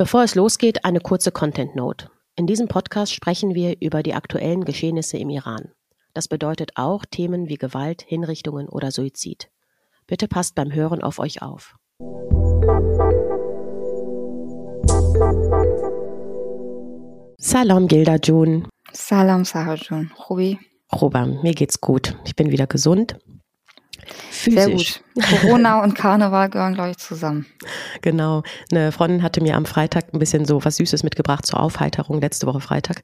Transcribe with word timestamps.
Bevor 0.00 0.22
es 0.22 0.36
losgeht, 0.36 0.84
eine 0.84 1.00
kurze 1.00 1.32
Content 1.32 1.74
Note. 1.74 2.08
In 2.36 2.46
diesem 2.46 2.68
Podcast 2.68 3.12
sprechen 3.12 3.56
wir 3.56 3.82
über 3.82 4.04
die 4.04 4.14
aktuellen 4.14 4.64
Geschehnisse 4.64 5.18
im 5.18 5.28
Iran. 5.28 5.72
Das 6.14 6.28
bedeutet 6.28 6.70
auch 6.76 7.04
Themen 7.04 7.48
wie 7.48 7.56
Gewalt, 7.56 8.02
Hinrichtungen 8.02 8.68
oder 8.68 8.92
Suizid. 8.92 9.50
Bitte 10.06 10.28
passt 10.28 10.54
beim 10.54 10.72
Hören 10.72 11.02
auf 11.02 11.18
euch 11.18 11.42
auf. 11.42 11.74
Salam 17.38 17.88
Gilda 17.88 18.18
June. 18.22 18.68
Salam 18.92 19.44
Sarah 19.44 19.74
June. 19.74 20.10
Robam, 20.92 21.42
mir 21.42 21.54
geht's 21.54 21.80
gut. 21.80 22.16
Ich 22.24 22.36
bin 22.36 22.52
wieder 22.52 22.68
gesund. 22.68 23.18
Physisch. 24.30 25.00
Sehr 25.14 25.24
gut. 25.30 25.40
Corona 25.40 25.82
und 25.82 25.94
Karneval 25.94 26.48
gehören, 26.48 26.74
glaube 26.74 26.90
ich, 26.90 26.98
zusammen. 26.98 27.46
Genau. 28.02 28.42
Eine 28.70 28.92
Freundin 28.92 29.22
hatte 29.22 29.42
mir 29.42 29.56
am 29.56 29.66
Freitag 29.66 30.12
ein 30.12 30.18
bisschen 30.18 30.44
so 30.44 30.64
was 30.64 30.76
Süßes 30.76 31.02
mitgebracht 31.02 31.44
zur 31.44 31.60
Aufheiterung, 31.60 32.20
letzte 32.20 32.46
Woche 32.46 32.60
Freitag. 32.60 33.02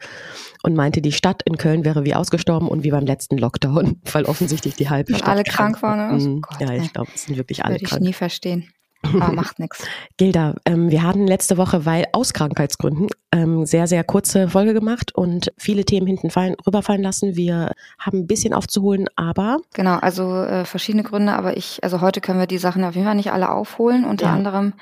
Und 0.62 0.74
meinte, 0.74 1.02
die 1.02 1.12
Stadt 1.12 1.42
in 1.44 1.58
Köln 1.58 1.84
wäre 1.84 2.04
wie 2.04 2.14
ausgestorben 2.14 2.68
und 2.68 2.84
wie 2.84 2.90
beim 2.90 3.06
letzten 3.06 3.36
Lockdown, 3.38 4.00
weil 4.12 4.24
offensichtlich 4.24 4.76
die 4.76 4.88
halbe 4.88 5.14
Stadt. 5.14 5.26
Weil 5.26 5.34
alle 5.34 5.44
krank 5.44 5.82
waren. 5.82 6.36
Oh 6.36 6.40
Gott, 6.40 6.60
ja, 6.60 6.72
ich 6.74 6.92
glaube, 6.92 7.10
es 7.14 7.24
sind 7.24 7.36
wirklich 7.36 7.64
alle 7.64 7.74
Würde 7.74 7.84
krank. 7.84 8.00
Würde 8.00 8.04
ich 8.04 8.08
nie 8.08 8.14
verstehen. 8.14 8.68
Aber 9.04 9.32
macht 9.32 9.58
nichts. 9.58 9.86
Gilda, 10.16 10.54
ähm, 10.64 10.90
wir 10.90 11.02
hatten 11.02 11.26
letzte 11.26 11.56
Woche, 11.56 11.84
weil 11.86 12.06
aus 12.12 12.32
Krankheitsgründen, 12.32 13.08
ähm, 13.32 13.66
sehr, 13.66 13.86
sehr 13.86 14.04
kurze 14.04 14.48
Folge 14.48 14.74
gemacht 14.74 15.14
und 15.14 15.52
viele 15.58 15.84
Themen 15.84 16.06
hinten 16.06 16.30
fallen, 16.30 16.56
rüberfallen 16.66 17.02
lassen. 17.02 17.36
Wir 17.36 17.72
haben 17.98 18.20
ein 18.20 18.26
bisschen 18.26 18.54
aufzuholen, 18.54 19.06
aber. 19.16 19.58
Genau, 19.74 19.96
also 19.96 20.42
äh, 20.42 20.64
verschiedene 20.64 21.02
Gründe, 21.02 21.32
aber 21.32 21.56
ich, 21.56 21.82
also 21.82 22.00
heute 22.00 22.20
können 22.20 22.38
wir 22.38 22.46
die 22.46 22.58
Sachen 22.58 22.84
auf 22.84 22.94
jeden 22.94 23.06
Fall 23.06 23.16
nicht 23.16 23.32
alle 23.32 23.50
aufholen, 23.50 24.04
unter 24.04 24.26
ja. 24.26 24.32
anderem, 24.32 24.74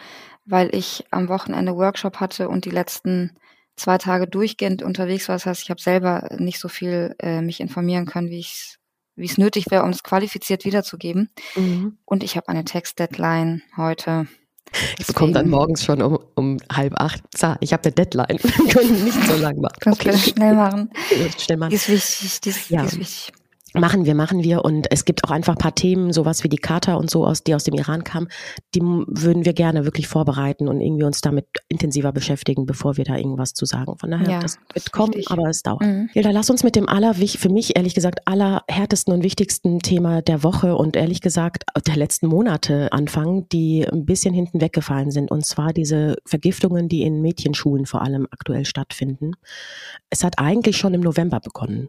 weil 0.45 0.75
ich 0.75 1.05
am 1.11 1.29
Wochenende 1.29 1.77
Workshop 1.77 2.21
hatte 2.21 2.49
und 2.49 2.65
die 2.65 2.71
letzten 2.71 3.33
zwei 3.77 3.99
Tage 3.99 4.27
durchgehend 4.27 4.83
unterwegs 4.83 5.29
war. 5.29 5.37
Das 5.37 5.47
heißt, 5.47 5.63
ich 5.63 5.71
habe 5.71 5.80
selber 5.80 6.29
nicht 6.39 6.61
so 6.61 6.68
viel 6.68 7.15
äh, 7.18 7.41
mich 7.41 7.61
informieren 7.61 8.07
können, 8.07 8.30
wie 8.30 8.41
ich 8.41 8.79
wie 9.16 9.27
es 9.27 9.38
nötig 9.38 9.71
wäre, 9.71 9.85
um 9.85 9.91
es 9.91 10.02
qualifiziert 10.02 10.65
wiederzugeben. 10.65 11.30
Mhm. 11.55 11.99
Und 12.05 12.23
ich 12.23 12.37
habe 12.37 12.49
eine 12.49 12.65
Textdeadline 12.65 13.63
heute. 13.77 14.27
Ich 14.99 15.07
bekomme 15.07 15.32
dann 15.32 15.51
morgens 15.51 15.85
schon 15.85 16.01
um, 16.01 16.18
um 16.35 16.57
halb 16.73 16.95
acht. 16.99 17.23
Ich 17.60 17.73
habe 17.73 17.85
eine 17.85 17.93
Deadline. 17.93 18.38
Wir 18.43 18.73
können 18.73 19.05
nicht 19.05 19.23
so 19.24 19.37
lang 19.37 19.60
machen. 19.60 19.93
Okay. 19.93 20.16
schnell 20.16 20.55
machen. 20.55 20.90
Schnell 21.38 21.59
machen. 21.59 21.71
Die 21.71 21.77
ist 21.77 21.88
wichtig. 21.88 22.40
Die 22.40 22.49
ist, 22.51 22.71
ja. 22.71 22.80
die 22.80 22.87
ist 22.87 22.99
wichtig. 22.99 23.33
Machen 23.74 24.04
wir, 24.04 24.15
machen 24.15 24.42
wir. 24.42 24.65
Und 24.65 24.90
es 24.90 25.04
gibt 25.04 25.24
auch 25.24 25.30
einfach 25.30 25.54
ein 25.54 25.59
paar 25.59 25.74
Themen, 25.74 26.12
sowas 26.12 26.45
wie 26.45 26.48
die 26.48 26.59
Charta 26.59 26.95
und 26.95 27.10
so, 27.10 27.26
aus, 27.26 27.42
die 27.42 27.54
aus 27.54 27.65
dem 27.65 27.74
Iran 27.74 28.04
kamen, 28.04 28.28
die 28.74 28.80
würden 28.82 29.45
wir 29.45 29.52
gerne 29.52 29.84
wirklich 29.84 30.09
vorbereiten 30.09 30.68
und 30.68 30.80
irgendwie 30.80 31.04
uns 31.04 31.20
damit 31.20 31.46
intensiver 31.68 32.12
beschäftigen, 32.12 32.66
bevor 32.66 32.96
wir 32.96 33.04
da 33.04 33.16
irgendwas 33.16 33.54
zu 33.54 33.65
sagen. 33.65 33.96
Von 33.98 34.10
daher, 34.10 34.28
ja, 34.28 34.40
das 34.40 34.59
wird 34.74 34.93
kommen, 34.93 35.15
richtig. 35.15 35.30
aber 35.30 35.48
es 35.48 35.62
dauert. 35.62 35.82
Mhm. 35.82 36.09
Hilda, 36.12 36.30
lass 36.30 36.50
uns 36.50 36.65
mit 36.65 36.76
dem 36.76 36.88
aller, 36.88 37.15
für 37.15 37.48
mich 37.48 37.76
ehrlich 37.76 37.95
gesagt, 37.95 38.26
allerhärtesten 38.26 39.15
und 39.15 39.23
wichtigsten 39.23 39.80
Thema 39.80 40.23
der 40.23 40.43
Woche 40.43 40.76
und 40.76 40.96
ehrlich 40.96 41.20
gesagt 41.20 41.65
der 41.87 41.96
letzten 41.96 42.26
Monate 42.26 42.93
anfangen, 42.93 43.48
die 43.50 43.87
ein 43.87 44.04
bisschen 44.04 44.34
hinten 44.34 44.60
weggefallen 44.60 45.10
sind. 45.10 45.30
Und 45.30 45.46
zwar 45.46 45.73
diese 45.73 46.16
Vergiftungen, 46.26 46.88
die 46.88 47.02
in 47.02 47.23
Mädchenschulen 47.23 47.87
vor 47.87 48.02
allem 48.02 48.26
aktuell 48.30 48.65
stattfinden. 48.65 49.32
Es 50.10 50.24
hat 50.24 50.38
eigentlich 50.38 50.76
schon 50.76 50.95
im 50.95 51.00
November 51.00 51.40
begonnen. 51.40 51.88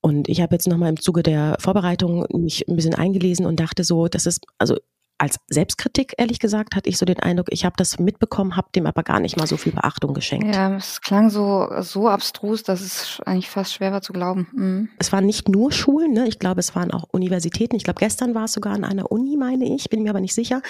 Und 0.00 0.28
ich 0.28 0.40
habe 0.40 0.54
jetzt 0.54 0.66
nochmal 0.66 0.88
im 0.88 0.96
Zuge 1.12 1.22
der 1.22 1.56
Vorbereitung 1.60 2.26
mich 2.32 2.66
ein 2.68 2.76
bisschen 2.76 2.94
eingelesen 2.94 3.44
und 3.44 3.60
dachte 3.60 3.84
so, 3.84 4.08
das 4.08 4.24
ist, 4.24 4.46
also 4.56 4.78
als 5.18 5.36
Selbstkritik, 5.46 6.14
ehrlich 6.16 6.40
gesagt, 6.40 6.74
hatte 6.74 6.88
ich 6.88 6.96
so 6.96 7.04
den 7.04 7.20
Eindruck, 7.20 7.46
ich 7.50 7.66
habe 7.66 7.74
das 7.76 7.98
mitbekommen, 7.98 8.56
habe 8.56 8.68
dem 8.74 8.86
aber 8.86 9.02
gar 9.02 9.20
nicht 9.20 9.36
mal 9.36 9.46
so 9.46 9.58
viel 9.58 9.72
Beachtung 9.72 10.14
geschenkt. 10.14 10.52
Ja, 10.54 10.74
es 10.74 11.02
klang 11.02 11.28
so, 11.28 11.68
so 11.80 12.08
abstrus, 12.08 12.62
dass 12.62 12.80
es 12.80 13.20
eigentlich 13.26 13.50
fast 13.50 13.74
schwer 13.74 13.92
war 13.92 14.00
zu 14.00 14.14
glauben. 14.14 14.48
Mhm. 14.52 14.88
Es 14.98 15.12
waren 15.12 15.26
nicht 15.26 15.48
nur 15.48 15.70
Schulen, 15.70 16.12
ne? 16.12 16.26
ich 16.26 16.38
glaube, 16.38 16.60
es 16.60 16.74
waren 16.74 16.90
auch 16.90 17.04
Universitäten. 17.12 17.76
Ich 17.76 17.84
glaube, 17.84 18.00
gestern 18.00 18.34
war 18.34 18.44
es 18.44 18.52
sogar 18.52 18.72
an 18.72 18.84
einer 18.84 19.12
Uni, 19.12 19.36
meine 19.36 19.66
ich, 19.66 19.90
bin 19.90 20.02
mir 20.02 20.10
aber 20.10 20.20
nicht 20.20 20.34
sicher. 20.34 20.62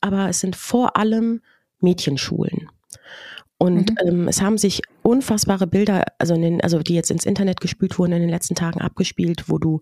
Aber 0.00 0.28
es 0.28 0.40
sind 0.40 0.56
vor 0.56 0.96
allem 0.96 1.40
Mädchenschulen. 1.78 2.68
Und 3.58 3.90
mhm. 3.90 4.08
ähm, 4.08 4.28
es 4.28 4.42
haben 4.42 4.58
sich 4.58 4.82
unfassbare 5.02 5.66
Bilder, 5.66 6.04
also, 6.18 6.34
den, 6.34 6.60
also 6.60 6.80
die 6.80 6.94
jetzt 6.94 7.10
ins 7.10 7.26
Internet 7.26 7.60
gespült 7.60 7.98
wurden 7.98 8.12
in 8.12 8.20
den 8.20 8.30
letzten 8.30 8.54
Tagen 8.54 8.80
abgespielt, 8.80 9.44
wo 9.48 9.58
du 9.58 9.80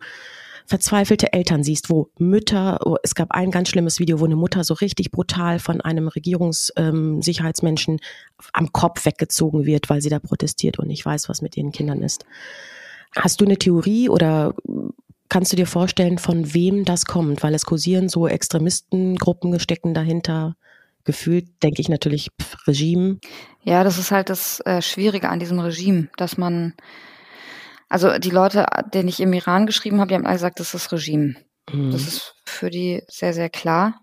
verzweifelte 0.67 1.33
Eltern 1.33 1.65
siehst, 1.65 1.91
wo 1.91 2.11
Mütter, 2.19 2.79
oh, 2.85 2.97
es 3.03 3.15
gab 3.15 3.33
ein 3.33 3.51
ganz 3.51 3.69
schlimmes 3.69 3.99
Video, 3.99 4.21
wo 4.21 4.25
eine 4.25 4.37
Mutter 4.37 4.65
so 4.65 4.75
richtig 4.75 5.11
brutal 5.11 5.59
von 5.59 5.81
einem 5.81 6.09
Regierungssicherheitsmenschen 6.09 7.95
ähm, 7.95 8.47
am 8.53 8.73
Kopf 8.73 9.05
weggezogen 9.05 9.67
wird, 9.67 9.91
weil 9.91 10.01
sie 10.01 10.11
da 10.11 10.19
protestiert 10.19 10.79
und 10.79 10.89
nicht 10.89 11.05
weiß, 11.05 11.29
was 11.29 11.43
mit 11.43 11.57
ihren 11.57 11.73
Kindern 11.73 12.03
ist. 12.03 12.25
Hast 13.17 13.41
du 13.41 13.45
eine 13.45 13.59
Theorie 13.59 14.09
oder 14.09 14.55
kannst 15.29 15.53
du 15.53 15.57
dir 15.57 15.67
vorstellen, 15.67 16.19
von 16.19 16.55
wem 16.55 16.85
das 16.85 17.07
kommt? 17.07 17.43
Weil 17.43 17.55
es 17.55 17.67
kursieren 17.67 18.09
so 18.09 18.27
Extremistengruppen 18.27 19.59
stecken 19.59 19.95
dahinter 19.95 20.57
gefühlt 21.05 21.63
denke 21.63 21.81
ich 21.81 21.89
natürlich 21.89 22.31
pff, 22.41 22.67
Regime. 22.67 23.19
Ja, 23.63 23.85
das 23.85 23.99
ist 23.99 24.11
halt 24.11 24.31
das 24.31 24.61
äh, 24.61 24.83
Schwierige 24.83 25.29
an 25.29 25.39
diesem 25.39 25.59
Regime, 25.59 26.09
dass 26.17 26.37
man, 26.37 26.75
also 27.89 28.19
die 28.19 28.31
Leute, 28.31 28.67
denen 28.93 29.09
ich 29.09 29.21
im 29.21 29.33
Iran 29.33 29.67
geschrieben 29.67 30.01
habe, 30.01 30.09
die 30.09 30.15
haben 30.15 30.27
alle 30.27 30.37
gesagt, 30.37 30.61
das 30.61 30.75
ist 30.75 30.87
das 30.87 30.93
Regime. 30.93 31.37
Mhm. 31.73 31.91
Das 31.93 32.03
ist 32.03 32.35
für 32.45 32.71
die 32.71 33.03
sehr, 33.09 33.35
sehr 33.35 33.51
klar. 33.51 34.01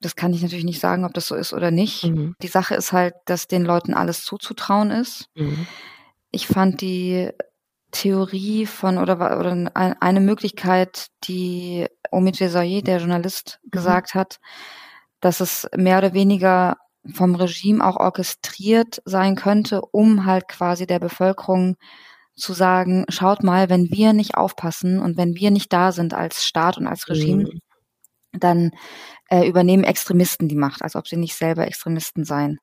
Das 0.00 0.16
kann 0.16 0.32
ich 0.32 0.42
natürlich 0.42 0.64
nicht 0.64 0.80
sagen, 0.80 1.04
ob 1.04 1.12
das 1.12 1.26
so 1.26 1.34
ist 1.34 1.52
oder 1.52 1.70
nicht. 1.70 2.04
Mhm. 2.04 2.34
Die 2.42 2.48
Sache 2.48 2.74
ist 2.74 2.92
halt, 2.92 3.14
dass 3.26 3.46
den 3.46 3.64
Leuten 3.64 3.94
alles 3.94 4.24
zuzutrauen 4.24 4.90
ist. 4.90 5.26
Mhm. 5.34 5.66
Ich 6.30 6.46
fand 6.46 6.80
die 6.80 7.30
Theorie 7.92 8.66
von 8.66 8.98
oder, 8.98 9.38
oder 9.38 9.70
eine 9.74 10.20
Möglichkeit, 10.20 11.08
die 11.24 11.86
Omid 12.10 12.38
Jezaye, 12.38 12.82
der 12.82 12.98
Journalist, 12.98 13.58
mhm. 13.62 13.70
gesagt 13.70 14.14
hat, 14.14 14.38
dass 15.20 15.40
es 15.40 15.68
mehr 15.76 15.98
oder 15.98 16.12
weniger 16.12 16.76
vom 17.14 17.34
Regime 17.34 17.84
auch 17.84 17.96
orchestriert 17.96 19.00
sein 19.04 19.34
könnte, 19.34 19.80
um 19.80 20.26
halt 20.26 20.48
quasi 20.48 20.86
der 20.86 20.98
Bevölkerung 20.98 21.76
zu 22.34 22.52
sagen, 22.52 23.04
schaut 23.08 23.42
mal, 23.42 23.68
wenn 23.68 23.90
wir 23.90 24.12
nicht 24.12 24.34
aufpassen 24.34 25.00
und 25.00 25.16
wenn 25.16 25.34
wir 25.34 25.50
nicht 25.50 25.72
da 25.72 25.92
sind 25.92 26.14
als 26.14 26.44
Staat 26.44 26.78
und 26.78 26.86
als 26.86 27.08
Regime, 27.08 27.44
mhm. 27.44 27.60
dann 28.32 28.70
äh, 29.28 29.46
übernehmen 29.46 29.84
Extremisten 29.84 30.48
die 30.48 30.56
Macht, 30.56 30.82
als 30.82 30.96
ob 30.96 31.06
sie 31.06 31.16
nicht 31.16 31.34
selber 31.34 31.66
Extremisten 31.66 32.24
seien. 32.24 32.58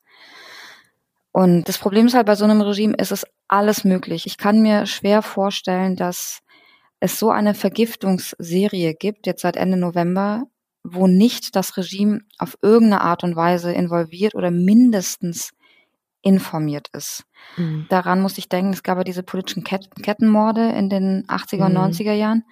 Und 1.31 1.65
das 1.69 1.77
Problem 1.77 2.07
ist 2.07 2.15
halt 2.15 2.25
bei 2.25 2.35
so 2.35 2.45
einem 2.45 2.61
Regime 2.61 2.95
ist 2.95 3.11
es 3.11 3.25
alles 3.47 3.83
möglich. 3.83 4.25
Ich 4.25 4.37
kann 4.37 4.61
mir 4.61 4.85
schwer 4.87 5.21
vorstellen, 5.21 5.95
dass 5.95 6.39
es 6.99 7.19
so 7.19 7.29
eine 7.29 7.53
Vergiftungsserie 7.53 8.95
gibt, 8.95 9.27
jetzt 9.27 9.41
seit 9.41 9.55
Ende 9.55 9.77
November, 9.77 10.45
wo 10.93 11.07
nicht 11.07 11.55
das 11.55 11.77
Regime 11.77 12.21
auf 12.37 12.57
irgendeine 12.61 13.01
Art 13.01 13.23
und 13.23 13.35
Weise 13.35 13.71
involviert 13.71 14.35
oder 14.35 14.51
mindestens 14.51 15.51
informiert 16.21 16.89
ist. 16.93 17.23
Mhm. 17.55 17.85
Daran 17.89 18.21
muss 18.21 18.37
ich 18.37 18.49
denken, 18.49 18.73
es 18.73 18.83
gab 18.83 18.97
ja 18.97 19.03
diese 19.03 19.23
politischen 19.23 19.63
Ket 19.63 19.89
Kettenmorde 20.01 20.69
in 20.69 20.89
den 20.89 21.25
80er 21.27 21.69
mhm. 21.69 21.77
und 21.77 21.93
90er 21.93 22.13
Jahren. 22.13 22.43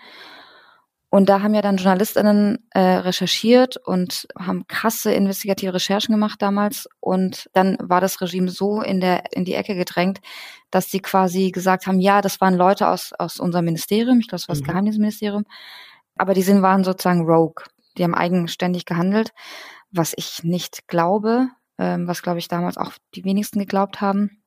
Und 1.10 1.30
da 1.30 1.42
haben 1.42 1.54
ja 1.54 1.62
dann 1.62 1.78
JournalistInnen 1.78 2.68
äh, 2.72 2.80
recherchiert 2.80 3.78
und 3.78 4.28
haben 4.38 4.68
krasse 4.68 5.14
investigative 5.14 5.74
Recherchen 5.74 6.14
gemacht 6.14 6.42
damals. 6.42 6.90
Und 7.00 7.50
dann 7.54 7.78
war 7.80 8.02
das 8.02 8.20
Regime 8.20 8.50
so 8.50 8.82
in 8.82 9.00
der 9.00 9.32
in 9.32 9.46
die 9.46 9.54
Ecke 9.54 9.76
gedrängt, 9.76 10.20
dass 10.72 10.92
sie 10.92 11.00
quasi 11.00 11.52
gesagt 11.52 11.88
haben, 11.88 12.02
ja, 12.02 12.22
das 12.22 12.42
waren 12.42 12.56
Leute 12.56 12.90
aus 12.90 13.14
aus 13.14 13.40
unserem 13.40 13.66
Ministerium, 13.66 14.20
ich 14.20 14.28
glaube, 14.28 14.42
es 14.42 14.50
war 14.50 14.56
das 14.56 14.62
mhm. 14.62 14.68
Geheimdienstministerium, 14.68 15.46
aber 16.18 16.34
die 16.34 16.42
sind 16.42 16.62
waren 16.62 16.84
sozusagen 16.84 17.22
Rogue. 17.22 17.64
Die 17.98 18.04
haben 18.04 18.16
eigenständig 18.16 18.86
gehandelt, 18.86 19.32
was 19.92 20.14
ich 20.16 20.44
nicht 20.44 20.88
glaube, 20.88 21.50
ähm, 21.78 22.08
was 22.08 22.22
glaube 22.22 22.40
ich 22.40 22.48
damals 22.48 22.78
auch 22.78 22.92
die 23.14 23.24
wenigsten 23.24 23.60
geglaubt 23.60 24.02
haben. 24.02 24.44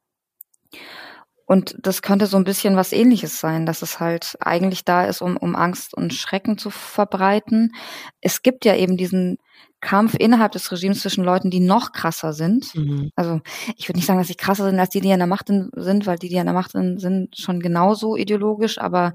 Und 1.49 1.77
das 1.81 2.03
könnte 2.03 2.27
so 2.27 2.37
ein 2.37 2.45
bisschen 2.45 2.77
was 2.77 2.93
ähnliches 2.93 3.41
sein, 3.41 3.65
dass 3.65 3.81
es 3.81 4.01
halt 4.01 4.37
eigentlich 4.41 4.85
da 4.85 5.07
ist, 5.07 5.23
um, 5.23 5.39
um 5.39 5.57
Angst 5.57 5.95
und 5.95 6.13
Schrecken 6.13 6.59
zu 6.59 6.69
verbreiten. 6.69 7.73
Es 8.21 8.43
gibt 8.43 8.67
ja 8.67 8.77
eben 8.77 8.99
diesen 8.99 9.39
Kampf 9.81 10.15
innerhalb 10.19 10.53
des 10.53 10.71
Regimes 10.71 11.01
zwischen 11.01 11.25
Leuten, 11.25 11.51
die 11.51 11.61
noch 11.61 11.93
krasser 11.93 12.35
sind. 12.35 12.75
Mhm. 12.75 13.11
Also 13.17 13.41
ich 13.77 13.89
würde 13.89 13.97
nicht 13.97 14.07
sagen, 14.07 14.19
dass 14.19 14.29
sie 14.29 14.35
krasser 14.35 14.67
sind 14.67 14.79
als 14.79 14.91
die, 14.91 15.01
die 15.01 15.11
an 15.11 15.21
der 15.21 15.27
Macht 15.27 15.47
sind, 15.49 16.07
weil 16.07 16.19
die, 16.19 16.29
die 16.29 16.39
an 16.39 16.47
der 16.47 16.55
Macht 16.55 16.73
sind, 16.73 17.01
sind 17.01 17.35
schon 17.39 17.61
genauso 17.61 18.15
ideologisch, 18.15 18.79
aber 18.79 19.15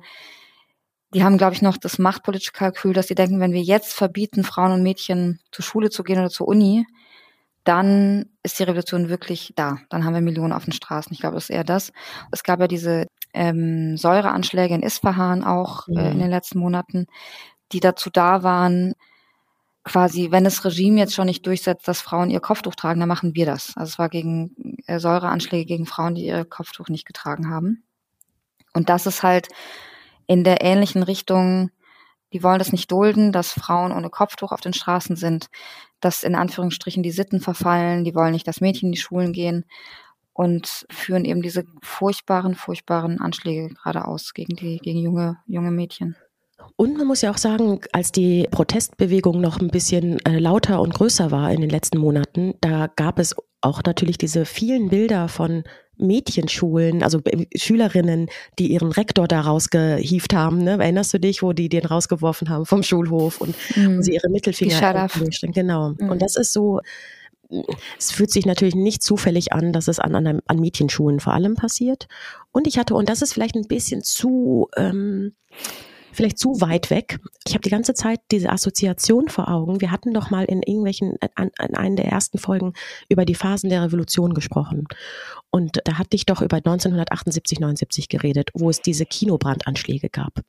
die 1.14 1.24
haben, 1.24 1.38
glaube 1.38 1.54
ich, 1.54 1.62
noch 1.62 1.78
das 1.78 2.00
machtpolitische 2.00 2.52
Kalkül, 2.52 2.94
dass 2.94 3.08
sie 3.08 3.16
denken, 3.16 3.40
wenn 3.40 3.54
wir 3.54 3.62
jetzt 3.62 3.94
verbieten, 3.94 4.44
Frauen 4.44 4.72
und 4.72 4.84
Mädchen 4.84 5.40
zur 5.52 5.64
Schule 5.64 5.90
zu 5.90 6.04
gehen 6.04 6.20
oder 6.20 6.30
zur 6.30 6.48
Uni, 6.48 6.86
dann 7.64 8.26
ist 8.44 8.60
die 8.60 8.64
Revolution 8.64 9.10
wirklich 9.10 9.54
da. 9.56 9.78
Dann 9.90 10.04
haben 10.04 10.14
wir 10.14 10.22
Millionen 10.22 10.54
auf 10.54 10.66
den 10.66 10.74
Straßen. 10.74 11.14
Ich 11.14 11.20
glaube, 11.20 11.36
das 11.36 11.46
ist 11.46 11.50
eher 11.56 11.64
das. 11.64 11.92
Es 12.32 12.44
gab 12.44 12.60
ja 12.60 12.68
diese 12.68 13.08
ähm, 13.34 13.96
Säureanschläge 13.98 14.76
in 14.76 14.84
Isfahan 14.84 15.44
auch 15.44 15.88
äh, 15.88 15.92
in 16.12 16.18
mhm. 16.18 16.20
den 16.20 16.30
letzten 16.30 16.60
Monaten, 16.60 17.08
die 17.72 17.80
dazu 17.80 18.10
da 18.10 18.44
waren, 18.44 18.94
quasi, 19.84 20.32
wenn 20.32 20.44
das 20.44 20.64
Regime 20.64 21.00
jetzt 21.00 21.14
schon 21.14 21.26
nicht 21.26 21.46
durchsetzt, 21.46 21.88
dass 21.88 22.02
Frauen 22.02 22.30
ihr 22.30 22.40
Kopftuch 22.40 22.76
tragen, 22.76 23.00
dann 23.00 23.10
machen 23.10 23.36
wir 23.36 23.46
das. 23.46 23.74
Also 23.76 23.92
es 23.92 24.00
war 24.00 24.10
gegen 24.10 24.78
äh, 24.88 25.00
Säureanschläge 25.00 25.66
gegen 25.66 25.86
Frauen, 25.86 26.16
die 26.16 26.26
ihr 26.26 26.46
Kopftuch 26.46 26.90
nicht 26.90 27.06
getragen 27.06 27.50
haben. 27.50 27.84
Und 28.74 28.90
das 28.90 29.06
ist 29.06 29.24
halt 29.24 29.48
in 30.34 30.44
der 30.44 30.64
ähnlichen 30.64 31.04
Richtung, 31.04 31.70
die 32.34 32.42
wollen 32.42 32.58
das 32.58 32.72
nicht 32.72 32.92
dulden, 32.92 33.32
dass 33.32 33.52
Frauen 33.52 33.92
ohne 33.92 34.10
Kopftuch 34.10 34.52
auf 34.52 34.62
den 34.62 34.74
Straßen 34.74 35.16
sind, 35.16 35.46
dass 36.00 36.24
in 36.24 36.34
Anführungsstrichen 36.34 37.04
die 37.04 37.12
Sitten 37.12 37.40
verfallen, 37.40 38.04
die 38.04 38.16
wollen 38.16 38.32
nicht, 38.32 38.48
dass 38.48 38.60
Mädchen 38.60 38.88
in 38.88 38.94
die 38.94 38.98
Schulen 38.98 39.32
gehen 39.32 39.64
und 40.34 40.88
führen 40.90 41.24
eben 41.24 41.44
diese 41.44 41.66
furchtbaren, 41.84 42.56
furchtbaren 42.56 43.22
Anschläge 43.22 43.70
gerade 43.76 44.06
aus 44.06 44.34
gegen 44.34 44.56
die, 44.56 44.80
gegen 44.80 44.98
junge, 44.98 45.38
junge 45.46 45.70
Mädchen. 45.70 46.16
Und 46.78 46.98
man 46.98 47.06
muss 47.06 47.22
ja 47.22 47.30
auch 47.30 47.38
sagen, 47.38 47.82
als 47.92 48.12
die 48.12 48.48
Protestbewegung 48.50 49.40
noch 49.40 49.60
ein 49.60 49.68
bisschen 49.68 50.18
äh, 50.26 50.40
lauter 50.40 50.82
und 50.82 50.96
größer 50.96 51.30
war 51.30 51.52
in 51.52 51.62
den 51.62 51.70
letzten 51.70 52.00
Monaten, 52.00 52.56
da 52.60 52.88
gab 52.88 53.20
es 53.20 53.36
auch 53.62 53.84
natürlich 53.86 54.18
diese 54.18 54.46
vielen 54.46 54.90
Bilder 54.90 55.28
von 55.28 55.64
Mädchenschulen, 56.04 57.04
also 57.04 57.20
äh, 57.26 57.46
Schülerinnen, 57.56 58.28
die 58.60 58.72
ihren 58.72 58.92
Rektor 58.92 59.28
da 59.28 59.42
rausgehieft 59.42 60.34
haben. 60.34 60.64
Ne? 60.64 60.78
Erinnerst 60.80 61.14
du 61.14 61.20
dich, 61.20 61.42
wo 61.42 61.54
die 61.54 61.70
den 61.70 61.86
rausgeworfen 61.86 62.50
haben 62.50 62.66
vom 62.66 62.84
Schulhof 62.84 63.42
und, 63.42 63.56
mhm. 63.76 63.98
und 63.98 64.04
sie 64.04 64.14
ihre 64.14 64.30
Mittelfinger 64.30 64.76
Genau. 65.54 65.96
Mhm. 65.98 66.10
Und 66.10 66.22
das 66.22 66.36
ist 66.36 66.54
so, 66.54 66.80
es 67.98 68.12
fühlt 68.12 68.32
sich 68.32 68.46
natürlich 68.46 68.76
nicht 68.76 69.04
zufällig 69.04 69.54
an, 69.54 69.74
dass 69.74 69.88
es 69.88 70.00
an, 70.00 70.16
an, 70.16 70.42
an 70.46 70.60
Mädchenschulen 70.60 71.20
vor 71.20 71.34
allem 71.34 71.56
passiert. 71.56 72.08
Und 72.52 72.68
ich 72.68 72.78
hatte, 72.78 72.96
und 72.96 73.10
das 73.10 73.22
ist 73.22 73.34
vielleicht 73.34 73.56
ein 73.56 73.68
bisschen 73.68 74.04
zu 74.04 74.70
ähm, 74.76 75.34
vielleicht 76.14 76.40
zu 76.40 76.62
weit 76.62 76.90
weg. 76.90 77.20
Ich 77.46 77.54
habe 77.54 77.62
die 77.62 77.70
ganze 77.70 77.94
Zeit 77.94 78.20
diese 78.32 78.50
Assoziation 78.50 79.30
vor 79.30 79.50
Augen. 79.50 79.82
Wir 79.82 79.92
hatten 79.92 80.14
doch 80.14 80.30
mal 80.30 80.46
in 80.46 80.62
irgendwelchen, 80.64 81.18
an, 81.36 81.52
an 81.58 81.76
einer 81.76 81.96
der 81.96 82.06
ersten 82.06 82.38
Folgen 82.38 82.74
über 83.10 83.26
die 83.26 83.36
Phasen 83.36 83.70
der 83.70 83.84
Revolution 83.84 84.34
gesprochen. 84.34 84.86
Und 85.50 85.80
da 85.86 85.98
hatte 85.98 86.16
ich 86.16 86.26
doch 86.26 86.42
über 86.42 86.58
1978, 86.58 87.60
79 87.60 88.10
geredet, 88.10 88.50
wo 88.54 88.70
es 88.70 88.82
diese 88.82 89.06
Kinobrandanschläge 89.06 90.10
gab. 90.10 90.40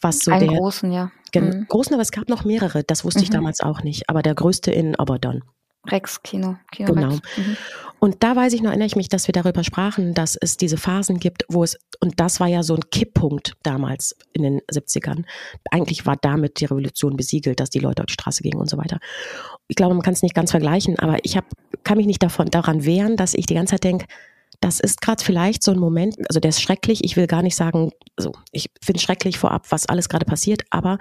Was 0.00 0.20
so 0.20 0.30
Einen 0.30 0.48
der, 0.48 0.58
großen, 0.58 0.92
ja. 0.92 1.10
Mhm. 1.34 1.66
Großen, 1.68 1.92
aber 1.94 2.02
es 2.02 2.12
gab 2.12 2.28
noch 2.28 2.44
mehrere. 2.44 2.84
Das 2.84 3.04
wusste 3.04 3.20
mhm. 3.20 3.24
ich 3.24 3.30
damals 3.30 3.60
auch 3.60 3.82
nicht. 3.82 4.08
Aber 4.08 4.22
der 4.22 4.34
größte 4.34 4.70
in 4.70 4.94
Oberdon. 4.96 5.42
Rex 5.90 6.22
Kino. 6.22 6.56
Kino 6.72 6.92
genau. 6.92 7.08
Rex. 7.08 7.20
Mhm. 7.36 7.56
Und 7.98 8.22
da 8.22 8.36
weiß 8.36 8.52
ich 8.52 8.62
noch, 8.62 8.70
erinnere 8.70 8.86
ich 8.86 8.96
mich, 8.96 9.08
dass 9.08 9.26
wir 9.26 9.32
darüber 9.32 9.64
sprachen, 9.64 10.12
dass 10.12 10.36
es 10.36 10.56
diese 10.56 10.76
Phasen 10.76 11.18
gibt, 11.18 11.44
wo 11.48 11.64
es, 11.64 11.78
und 12.00 12.20
das 12.20 12.40
war 12.40 12.46
ja 12.46 12.62
so 12.62 12.74
ein 12.74 12.90
Kipppunkt 12.90 13.54
damals 13.62 14.14
in 14.32 14.42
den 14.42 14.60
70ern. 14.70 15.24
Eigentlich 15.70 16.04
war 16.04 16.16
damit 16.16 16.60
die 16.60 16.66
Revolution 16.66 17.16
besiegelt, 17.16 17.58
dass 17.58 17.70
die 17.70 17.78
Leute 17.78 18.02
auf 18.02 18.06
die 18.06 18.12
Straße 18.12 18.42
gingen 18.42 18.60
und 18.60 18.68
so 18.68 18.76
weiter. 18.76 18.98
Ich 19.68 19.76
glaube, 19.76 19.94
man 19.94 20.02
kann 20.02 20.12
es 20.12 20.22
nicht 20.22 20.34
ganz 20.34 20.50
vergleichen, 20.50 20.98
aber 20.98 21.16
ich 21.22 21.36
hab, 21.36 21.46
kann 21.84 21.96
mich 21.96 22.06
nicht 22.06 22.22
davon, 22.22 22.50
daran 22.50 22.84
wehren, 22.84 23.16
dass 23.16 23.34
ich 23.34 23.46
die 23.46 23.54
ganze 23.54 23.72
Zeit 23.72 23.84
denke, 23.84 24.06
das 24.60 24.80
ist 24.80 25.00
gerade 25.00 25.22
vielleicht 25.22 25.62
so 25.62 25.72
ein 25.72 25.78
Moment, 25.78 26.16
also 26.28 26.40
der 26.40 26.50
ist 26.50 26.62
schrecklich. 26.62 27.04
Ich 27.04 27.16
will 27.16 27.26
gar 27.26 27.42
nicht 27.42 27.56
sagen, 27.56 27.90
also 28.16 28.32
ich 28.52 28.70
finde 28.82 29.00
schrecklich 29.00 29.38
vorab, 29.38 29.66
was 29.70 29.86
alles 29.86 30.08
gerade 30.08 30.24
passiert, 30.24 30.62
aber 30.70 30.98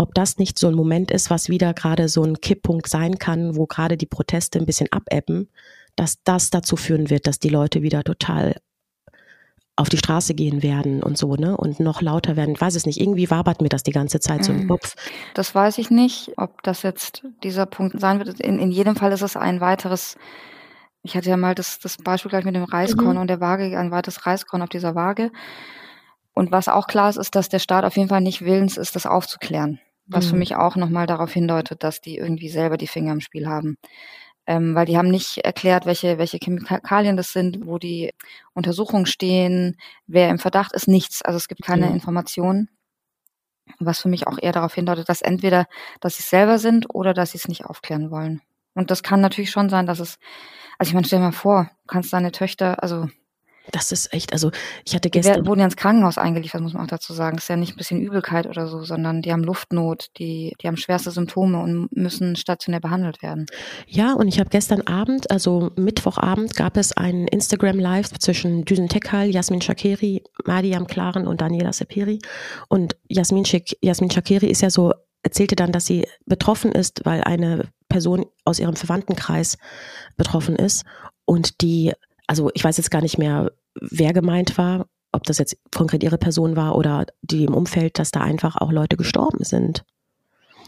ob 0.00 0.14
das 0.14 0.38
nicht 0.38 0.58
so 0.58 0.68
ein 0.68 0.74
Moment 0.74 1.10
ist, 1.10 1.28
was 1.28 1.50
wieder 1.50 1.74
gerade 1.74 2.08
so 2.08 2.22
ein 2.22 2.40
Kipppunkt 2.40 2.88
sein 2.88 3.18
kann, 3.18 3.54
wo 3.54 3.66
gerade 3.66 3.98
die 3.98 4.06
Proteste 4.06 4.58
ein 4.58 4.64
bisschen 4.64 4.90
abebben, 4.90 5.50
dass 5.94 6.22
das 6.24 6.48
dazu 6.48 6.76
führen 6.76 7.10
wird, 7.10 7.26
dass 7.26 7.38
die 7.38 7.50
Leute 7.50 7.82
wieder 7.82 8.02
total 8.02 8.56
auf 9.76 9.90
die 9.90 9.98
Straße 9.98 10.32
gehen 10.32 10.62
werden 10.62 11.02
und 11.02 11.18
so, 11.18 11.36
ne? 11.36 11.54
Und 11.54 11.80
noch 11.80 12.00
lauter 12.00 12.36
werden. 12.36 12.54
Ich 12.54 12.60
weiß 12.60 12.76
es 12.76 12.86
nicht. 12.86 12.98
Irgendwie 12.98 13.30
wabert 13.30 13.60
mir 13.60 13.68
das 13.68 13.82
die 13.82 13.92
ganze 13.92 14.20
Zeit 14.20 14.42
so 14.42 14.52
im 14.52 14.62
mhm. 14.62 14.68
Kopf. 14.68 14.94
Das 15.34 15.54
weiß 15.54 15.76
ich 15.76 15.90
nicht, 15.90 16.32
ob 16.38 16.62
das 16.62 16.82
jetzt 16.82 17.26
dieser 17.42 17.66
Punkt 17.66 18.00
sein 18.00 18.18
wird. 18.20 18.40
In, 18.40 18.58
in 18.58 18.70
jedem 18.70 18.96
Fall 18.96 19.12
ist 19.12 19.22
es 19.22 19.36
ein 19.36 19.60
weiteres, 19.60 20.16
ich 21.02 21.14
hatte 21.14 21.28
ja 21.28 21.36
mal 21.36 21.54
das, 21.54 21.78
das 21.78 21.98
Beispiel 21.98 22.30
gleich 22.30 22.46
mit 22.46 22.54
dem 22.54 22.64
Reiskorn 22.64 23.16
mhm. 23.16 23.20
und 23.20 23.26
der 23.28 23.40
Waage, 23.40 23.78
ein 23.78 23.90
weiteres 23.90 24.24
Reiskorn 24.24 24.62
auf 24.62 24.70
dieser 24.70 24.94
Waage. 24.94 25.30
Und 26.32 26.52
was 26.52 26.68
auch 26.68 26.86
klar 26.86 27.10
ist, 27.10 27.18
ist, 27.18 27.34
dass 27.34 27.50
der 27.50 27.58
Staat 27.58 27.84
auf 27.84 27.98
jeden 27.98 28.08
Fall 28.08 28.22
nicht 28.22 28.42
willens 28.42 28.78
ist, 28.78 28.96
das 28.96 29.04
aufzuklären. 29.04 29.78
Was 30.10 30.26
mhm. 30.26 30.30
für 30.30 30.36
mich 30.36 30.56
auch 30.56 30.76
nochmal 30.76 31.06
darauf 31.06 31.32
hindeutet, 31.32 31.82
dass 31.84 32.00
die 32.00 32.16
irgendwie 32.16 32.48
selber 32.48 32.76
die 32.76 32.86
Finger 32.86 33.12
im 33.12 33.20
Spiel 33.20 33.46
haben. 33.46 33.78
Ähm, 34.46 34.74
weil 34.74 34.86
die 34.86 34.96
haben 34.96 35.10
nicht 35.10 35.38
erklärt, 35.38 35.86
welche, 35.86 36.18
welche 36.18 36.38
Chemikalien 36.38 37.16
das 37.16 37.32
sind, 37.32 37.66
wo 37.66 37.78
die 37.78 38.10
Untersuchungen 38.52 39.06
stehen, 39.06 39.76
wer 40.06 40.30
im 40.30 40.38
Verdacht 40.38 40.72
ist, 40.72 40.88
nichts. 40.88 41.22
Also 41.22 41.36
es 41.36 41.46
gibt 41.46 41.62
keine 41.62 41.86
mhm. 41.86 41.94
Informationen. 41.94 42.68
Was 43.78 44.00
für 44.00 44.08
mich 44.08 44.26
auch 44.26 44.38
eher 44.40 44.52
darauf 44.52 44.74
hindeutet, 44.74 45.08
dass 45.08 45.22
entweder, 45.22 45.66
dass 46.00 46.16
sie 46.16 46.22
es 46.22 46.30
selber 46.30 46.58
sind 46.58 46.92
oder 46.92 47.14
dass 47.14 47.32
sie 47.32 47.38
es 47.38 47.46
nicht 47.46 47.64
aufklären 47.66 48.10
wollen. 48.10 48.42
Und 48.74 48.90
das 48.90 49.02
kann 49.02 49.20
natürlich 49.20 49.50
schon 49.50 49.68
sein, 49.68 49.86
dass 49.86 50.00
es, 50.00 50.18
also 50.78 50.90
ich 50.90 50.94
meine, 50.94 51.06
stell 51.06 51.20
dir 51.20 51.26
mal 51.26 51.32
vor, 51.32 51.70
du 51.82 51.86
kannst 51.86 52.12
deine 52.12 52.32
Töchter, 52.32 52.82
also 52.82 53.08
das 53.70 53.92
ist 53.92 54.12
echt, 54.12 54.32
also 54.32 54.50
ich 54.84 54.94
hatte 54.94 55.10
gestern. 55.10 55.42
Die 55.42 55.46
wurden 55.46 55.60
ja 55.60 55.66
ins 55.66 55.76
Krankenhaus 55.76 56.18
eingeliefert, 56.18 56.60
muss 56.60 56.72
man 56.72 56.84
auch 56.84 56.88
dazu 56.88 57.12
sagen. 57.12 57.36
Das 57.36 57.44
ist 57.44 57.48
ja 57.48 57.56
nicht 57.56 57.74
ein 57.74 57.76
bisschen 57.76 58.00
Übelkeit 58.00 58.46
oder 58.46 58.66
so, 58.66 58.82
sondern 58.82 59.22
die 59.22 59.32
haben 59.32 59.44
Luftnot, 59.44 60.08
die, 60.18 60.54
die 60.60 60.66
haben 60.66 60.76
schwerste 60.76 61.10
Symptome 61.10 61.60
und 61.60 61.94
müssen 61.96 62.36
stationär 62.36 62.80
behandelt 62.80 63.22
werden. 63.22 63.46
Ja, 63.86 64.14
und 64.14 64.28
ich 64.28 64.40
habe 64.40 64.50
gestern 64.50 64.82
Abend, 64.82 65.30
also 65.30 65.70
Mittwochabend, 65.76 66.56
gab 66.56 66.76
es 66.76 66.92
ein 66.92 67.28
Instagram 67.28 67.78
Live 67.78 68.10
zwischen 68.18 68.64
Düsen 68.64 68.88
Tekal, 68.88 69.28
Jasmin 69.28 69.60
Shakiri, 69.60 70.24
Mariam 70.44 70.86
Klaren 70.86 71.26
und 71.26 71.40
Daniela 71.40 71.72
Sepiri. 71.72 72.18
Und 72.68 72.96
Jasmin, 73.08 73.44
Shak 73.44 73.76
Jasmin 73.80 74.10
Shakiri 74.10 74.46
ist 74.46 74.62
ja 74.62 74.70
so, 74.70 74.92
erzählte 75.22 75.54
dann, 75.54 75.72
dass 75.72 75.86
sie 75.86 76.06
betroffen 76.26 76.72
ist, 76.72 77.02
weil 77.04 77.22
eine 77.22 77.68
Person 77.88 78.24
aus 78.44 78.58
ihrem 78.58 78.76
Verwandtenkreis 78.76 79.58
betroffen 80.16 80.56
ist 80.56 80.84
und 81.24 81.60
die 81.60 81.92
also 82.30 82.48
ich 82.54 82.62
weiß 82.62 82.76
jetzt 82.76 82.92
gar 82.92 83.02
nicht 83.02 83.18
mehr, 83.18 83.50
wer 83.74 84.12
gemeint 84.12 84.56
war, 84.56 84.86
ob 85.10 85.24
das 85.24 85.38
jetzt 85.38 85.56
konkret 85.74 86.04
ihre 86.04 86.16
Person 86.16 86.54
war 86.54 86.76
oder 86.76 87.06
die 87.22 87.42
im 87.42 87.54
Umfeld, 87.54 87.98
dass 87.98 88.12
da 88.12 88.20
einfach 88.20 88.54
auch 88.54 88.70
Leute 88.70 88.96
gestorben 88.96 89.42
sind. 89.42 89.84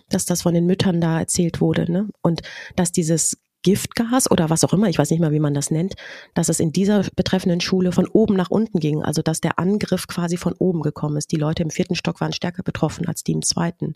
Dass 0.09 0.26
das 0.26 0.43
von 0.43 0.55
den 0.55 0.67
Müttern 0.67 1.00
da 1.00 1.20
erzählt 1.20 1.61
wurde, 1.61 1.91
ne? 1.91 2.09
Und 2.20 2.43
dass 2.75 2.91
dieses 2.91 3.38
Giftgas 3.62 4.29
oder 4.29 4.50
was 4.50 4.64
auch 4.64 4.73
immer, 4.73 4.88
ich 4.88 4.99
weiß 4.99 5.12
nicht 5.12 5.20
mal, 5.20 5.31
wie 5.31 5.38
man 5.38 5.55
das 5.55 5.70
nennt, 5.70 5.94
dass 6.35 6.49
es 6.49 6.59
in 6.59 6.73
dieser 6.73 7.05
betreffenden 7.14 7.61
Schule 7.61 7.93
von 7.93 8.08
oben 8.08 8.35
nach 8.35 8.50
unten 8.50 8.81
ging. 8.81 9.05
Also 9.05 9.23
dass 9.23 9.41
der 9.41 9.61
Angriff 9.61 10.08
quasi 10.08 10.37
von 10.37 10.55
oben 10.55 10.82
gekommen 10.82 11.17
ist. 11.17 11.31
Die 11.31 11.37
Leute 11.37 11.62
im 11.62 11.70
vierten 11.70 11.94
Stock 11.94 12.20
waren 12.20 12.32
stärker 12.32 12.65
betroffen 12.65 13.06
als 13.06 13.23
die 13.23 13.31
im 13.31 13.43
zweiten. 13.43 13.94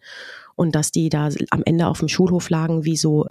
Und 0.55 0.77
dass 0.77 0.93
die 0.93 1.09
da 1.09 1.31
am 1.51 1.65
Ende 1.65 1.89
auf 1.89 1.99
dem 1.99 2.07
Schulhof 2.07 2.49
lagen 2.49 2.85
wie 2.85 2.97
so 2.97 3.27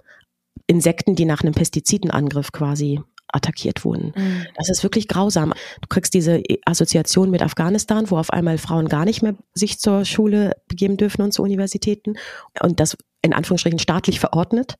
Insekten, 0.66 1.14
die 1.14 1.24
nach 1.24 1.42
einem 1.42 1.54
Pestizidenangriff 1.54 2.52
quasi 2.52 3.00
attackiert 3.28 3.84
wurden. 3.84 4.12
Mhm. 4.16 4.46
Das 4.56 4.68
ist 4.68 4.82
wirklich 4.82 5.08
grausam. 5.08 5.52
Du 5.80 5.88
kriegst 5.88 6.14
diese 6.14 6.42
Assoziation 6.64 7.30
mit 7.30 7.42
Afghanistan, 7.42 8.10
wo 8.10 8.18
auf 8.18 8.30
einmal 8.30 8.58
Frauen 8.58 8.88
gar 8.88 9.04
nicht 9.04 9.22
mehr 9.22 9.34
sich 9.54 9.78
zur 9.78 10.04
Schule 10.04 10.52
begeben 10.68 10.96
dürfen 10.96 11.22
und 11.22 11.32
zu 11.32 11.42
Universitäten 11.42 12.16
und 12.60 12.80
das 12.80 12.96
in 13.22 13.32
Anführungsstrichen 13.32 13.78
staatlich 13.78 14.20
verordnet. 14.20 14.76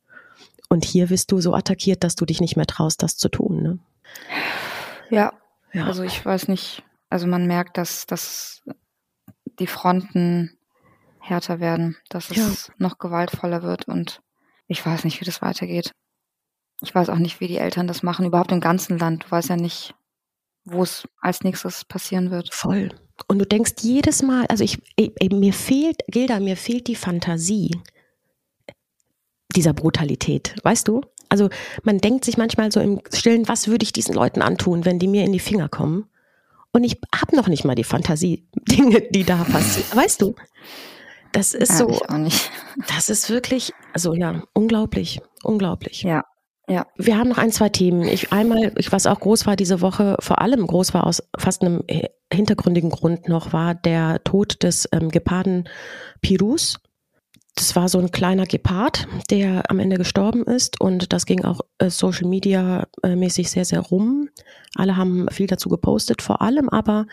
Und 0.69 0.85
hier 0.85 1.11
wirst 1.11 1.31
du 1.31 1.41
so 1.41 1.55
attackiert, 1.55 2.03
dass 2.03 2.17
du 2.17 2.25
dich 2.25 2.41
nicht 2.41 2.57
mehr 2.57 2.67
traust, 2.67 3.03
das 3.03 3.17
zu 3.17 3.29
tun. 3.29 3.63
Ne? 3.63 3.79
Ja. 5.11 5.33
ja, 5.73 5.87
also 5.87 6.03
ich 6.03 6.25
weiß 6.25 6.49
nicht. 6.49 6.83
Also 7.09 7.27
man 7.27 7.47
merkt, 7.47 7.79
dass, 7.79 8.07
dass 8.07 8.63
die 9.59 9.69
Fronten 9.69 10.59
härter 11.21 11.61
werden, 11.61 11.97
dass 12.09 12.31
es 12.31 12.37
ja. 12.69 12.75
noch 12.79 12.99
gewaltvoller 12.99 13.63
wird 13.63 13.89
und 13.89 14.23
ich 14.69 14.85
weiß 14.85 15.05
nicht, 15.05 15.21
wie 15.21 15.25
das 15.25 15.43
weitergeht. 15.43 15.93
Ich 16.83 16.95
weiß 16.95 17.09
auch 17.09 17.19
nicht, 17.19 17.41
wie 17.41 17.49
die 17.49 17.59
Eltern 17.59 17.87
das 17.87 18.03
machen, 18.03 18.27
überhaupt 18.27 18.53
im 18.53 18.61
ganzen 18.61 18.99
Land. 18.99 19.25
Du 19.25 19.31
weißt 19.31 19.49
ja 19.49 19.57
nicht, 19.57 19.95
wo 20.65 20.83
es 20.83 21.09
als 21.21 21.43
nächstes 21.43 21.85
passieren 21.85 22.31
wird. 22.31 22.53
Voll. 22.53 22.91
Und 23.29 23.39
du 23.39 23.47
denkst 23.47 23.75
jedes 23.81 24.23
Mal, 24.23 24.47
also 24.47 24.63
ich, 24.63 24.79
ey, 24.97 25.13
mir 25.33 25.53
fehlt, 25.53 26.01
Gilda, 26.09 26.39
mir 26.39 26.57
fehlt 26.57 26.87
die 26.87 26.97
Fantasie 26.97 27.71
dieser 29.55 29.73
Brutalität, 29.73 30.55
weißt 30.63 30.87
du? 30.89 31.01
Also 31.29 31.49
man 31.83 31.99
denkt 31.99 32.25
sich 32.25 32.37
manchmal 32.37 32.71
so 32.71 32.81
im 32.81 33.01
Stillen, 33.13 33.49
was 33.49 33.69
würde 33.69 33.85
ich 33.85 33.93
diesen 33.93 34.15
Leuten 34.15 34.43
antun, 34.43 34.85
wenn 34.85 34.99
die 34.99 35.09
mir 35.09 35.25
in 35.25 35.33
die 35.33 35.41
Finger 35.41 35.69
kommen? 35.69 36.09
Und 36.73 36.85
ich 36.85 37.01
habe 37.15 37.35
noch 37.35 37.49
nicht 37.49 37.65
mal 37.65 37.75
die 37.75 37.85
Fantasie, 37.85 38.47
Dinge, 38.69 39.01
die 39.11 39.25
da 39.25 39.45
passieren, 39.45 39.99
weißt 39.99 40.23
du? 40.23 40.35
Das 41.33 41.55
ist 41.55 41.71
ja, 41.71 41.77
so, 41.77 42.01
das 42.89 43.09
ist 43.09 43.29
wirklich, 43.29 43.73
also 43.93 44.15
ja, 44.15 44.43
unglaublich, 44.53 45.21
unglaublich. 45.43 46.03
Ja, 46.03 46.25
ja. 46.69 46.87
Wir 46.97 47.19
haben 47.19 47.29
noch 47.29 47.39
ein, 47.39 47.53
zwei 47.53 47.69
Themen. 47.69 48.03
Ich 48.03 48.33
einmal, 48.33 48.73
ich, 48.77 48.93
was 48.93 49.07
auch 49.07 49.21
groß 49.21 49.47
war 49.47 49.57
diese 49.57 49.81
Woche, 49.81 50.17
vor 50.21 50.41
allem 50.41 50.67
groß 50.67 50.95
war 50.95 51.07
aus 51.07 51.23
fast 51.39 51.63
einem 51.63 51.83
hintergründigen 52.33 52.91
Grund 52.91 53.29
noch, 53.29 53.53
war 53.53 53.75
der 53.75 54.23
Tod 54.25 54.63
des 54.63 54.89
ähm, 54.93 55.11
Geparden 55.11 55.69
Pirus. 56.21 56.79
Das 57.55 57.75
war 57.75 57.89
so 57.89 57.99
ein 57.99 58.11
kleiner 58.11 58.45
Gepard, 58.45 59.09
der 59.31 59.71
am 59.71 59.79
Ende 59.79 59.97
gestorben 59.97 60.45
ist 60.45 60.79
und 60.79 61.15
das 61.15 61.25
ging 61.25 61.45
auch 61.45 61.61
äh, 61.79 61.89
Social 61.89 62.29
Media 62.29 62.87
äh, 63.03 63.17
mäßig 63.17 63.51
sehr, 63.51 63.65
sehr 63.65 63.81
rum. 63.81 64.29
Alle 64.75 64.97
haben 64.97 65.27
viel 65.31 65.47
dazu 65.47 65.71
gepostet, 65.71 66.21
vor 66.21 66.43
allem 66.43 66.69
aber 66.69 67.07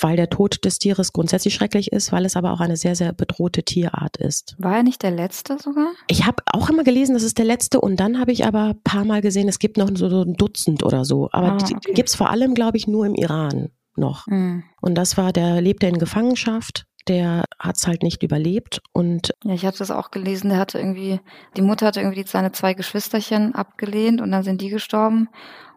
weil 0.00 0.16
der 0.16 0.30
Tod 0.30 0.64
des 0.64 0.78
Tieres 0.78 1.12
grundsätzlich 1.12 1.54
schrecklich 1.54 1.92
ist, 1.92 2.12
weil 2.12 2.24
es 2.24 2.36
aber 2.36 2.52
auch 2.52 2.60
eine 2.60 2.76
sehr, 2.76 2.96
sehr 2.96 3.12
bedrohte 3.12 3.62
Tierart 3.62 4.16
ist. 4.16 4.54
War 4.58 4.76
er 4.76 4.82
nicht 4.82 5.02
der 5.02 5.10
letzte 5.10 5.58
sogar? 5.58 5.88
Ich 6.08 6.26
habe 6.26 6.42
auch 6.46 6.70
immer 6.70 6.84
gelesen, 6.84 7.14
das 7.14 7.22
ist 7.22 7.38
der 7.38 7.44
letzte 7.44 7.80
und 7.80 7.98
dann 7.98 8.18
habe 8.18 8.32
ich 8.32 8.46
aber 8.46 8.70
ein 8.70 8.82
paar 8.82 9.04
Mal 9.04 9.20
gesehen, 9.20 9.48
es 9.48 9.58
gibt 9.58 9.76
noch 9.76 9.88
so, 9.94 10.08
so 10.08 10.22
ein 10.22 10.34
Dutzend 10.34 10.82
oder 10.82 11.04
so. 11.04 11.28
Aber 11.32 11.52
ah, 11.52 11.58
okay. 11.60 11.92
gibt 11.92 12.08
es 12.08 12.14
vor 12.14 12.30
allem, 12.30 12.54
glaube 12.54 12.76
ich, 12.76 12.86
nur 12.86 13.06
im 13.06 13.14
Iran 13.14 13.70
noch. 13.96 14.26
Mhm. 14.26 14.64
Und 14.80 14.94
das 14.94 15.16
war, 15.16 15.32
der 15.32 15.60
lebte 15.60 15.86
in 15.86 15.98
Gefangenschaft 15.98 16.86
der 17.08 17.44
hat 17.58 17.76
es 17.76 17.86
halt 17.86 18.02
nicht 18.02 18.22
überlebt 18.22 18.82
und 18.92 19.32
ja, 19.44 19.54
ich 19.54 19.64
hatte 19.64 19.78
das 19.78 19.90
auch 19.90 20.10
gelesen, 20.10 20.50
der 20.50 20.58
hatte 20.58 20.78
irgendwie, 20.78 21.20
die 21.56 21.62
Mutter 21.62 21.86
hatte 21.86 22.00
irgendwie 22.00 22.24
seine 22.26 22.52
zwei 22.52 22.74
Geschwisterchen 22.74 23.54
abgelehnt 23.54 24.20
und 24.20 24.32
dann 24.32 24.42
sind 24.42 24.60
die 24.60 24.70
gestorben 24.70 25.28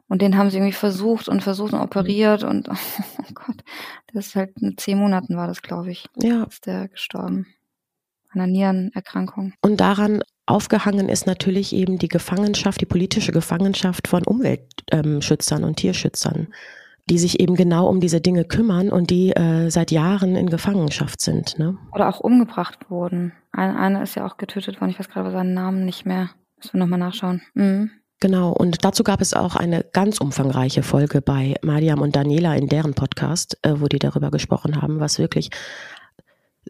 und 0.10 0.22
den 0.22 0.38
haben 0.38 0.50
sie 0.50 0.58
irgendwie 0.58 0.74
versucht 0.74 1.30
und 1.30 1.42
versucht 1.42 1.74
und 1.74 1.80
operiert 1.80 2.44
und 2.44 2.68
oh 2.70 3.34
Gott, 3.34 3.64
das 4.14 4.28
ist 4.28 4.36
halt 4.36 4.58
in 4.60 4.78
zehn 4.78 4.98
Monaten 4.98 5.38
war 5.38 5.48
das, 5.48 5.62
glaube 5.62 5.92
ich. 5.92 6.08
Ja. 6.22 6.44
Ist 6.44 6.66
der 6.66 6.90
gestorben. 6.90 7.48
An 8.32 8.42
einer 8.42 8.52
Nierenerkrankung. 8.52 9.54
Und 9.62 9.80
daran 9.80 10.24
aufgehangen 10.46 11.10
ist 11.10 11.28
natürlich 11.28 11.74
eben 11.74 11.98
die 11.98 12.08
Gefangenschaft, 12.08 12.82
die 12.82 12.86
politische 12.86 13.32
Gefangenschaft 13.32 14.08
von 14.08 14.24
Umweltschützern 14.24 15.64
und 15.64 15.78
Tierschützern, 15.78 16.48
die 17.10 17.20
sich 17.20 17.40
eben 17.40 17.56
genau 17.56 17.88
um 17.88 18.00
diese 18.00 18.22
Dinge 18.22 18.46
kümmern 18.46 18.90
und 18.90 19.10
die 19.12 19.32
äh, 19.32 19.70
seit 19.70 19.92
Jahren 19.92 20.36
in 20.36 20.50
Gefangenschaft 20.50 21.22
sind. 21.22 21.58
Ne? 21.58 21.78
Oder 21.92 22.10
auch 22.10 22.20
umgebracht 22.20 22.90
wurden. 22.90 23.34
Ein, 23.52 23.76
einer 23.76 24.04
ist 24.04 24.16
ja 24.16 24.26
auch 24.26 24.38
getötet 24.38 24.80
worden, 24.82 24.92
ich 24.92 25.00
weiß 25.00 25.10
gerade 25.10 25.32
seinen 25.32 25.54
Namen 25.54 25.86
nicht 25.86 26.06
mehr. 26.06 26.32
Müssen 26.58 26.74
wir 26.74 26.80
nochmal 26.80 27.00
nachschauen. 27.00 27.42
Mhm. 27.54 27.92
Genau, 28.22 28.52
und 28.52 28.84
dazu 28.84 29.04
gab 29.04 29.22
es 29.22 29.34
auch 29.34 29.56
eine 29.56 29.86
ganz 29.94 30.20
umfangreiche 30.20 30.84
Folge 30.84 31.22
bei 31.22 31.56
Mariam 31.62 32.02
und 32.02 32.16
Daniela 32.16 32.56
in 32.56 32.68
deren 32.68 32.94
Podcast, 32.94 33.58
äh, 33.62 33.76
wo 33.78 33.88
die 33.88 34.00
darüber 34.00 34.30
gesprochen 34.30 34.82
haben, 34.82 35.00
was 35.00 35.20
wirklich 35.20 35.50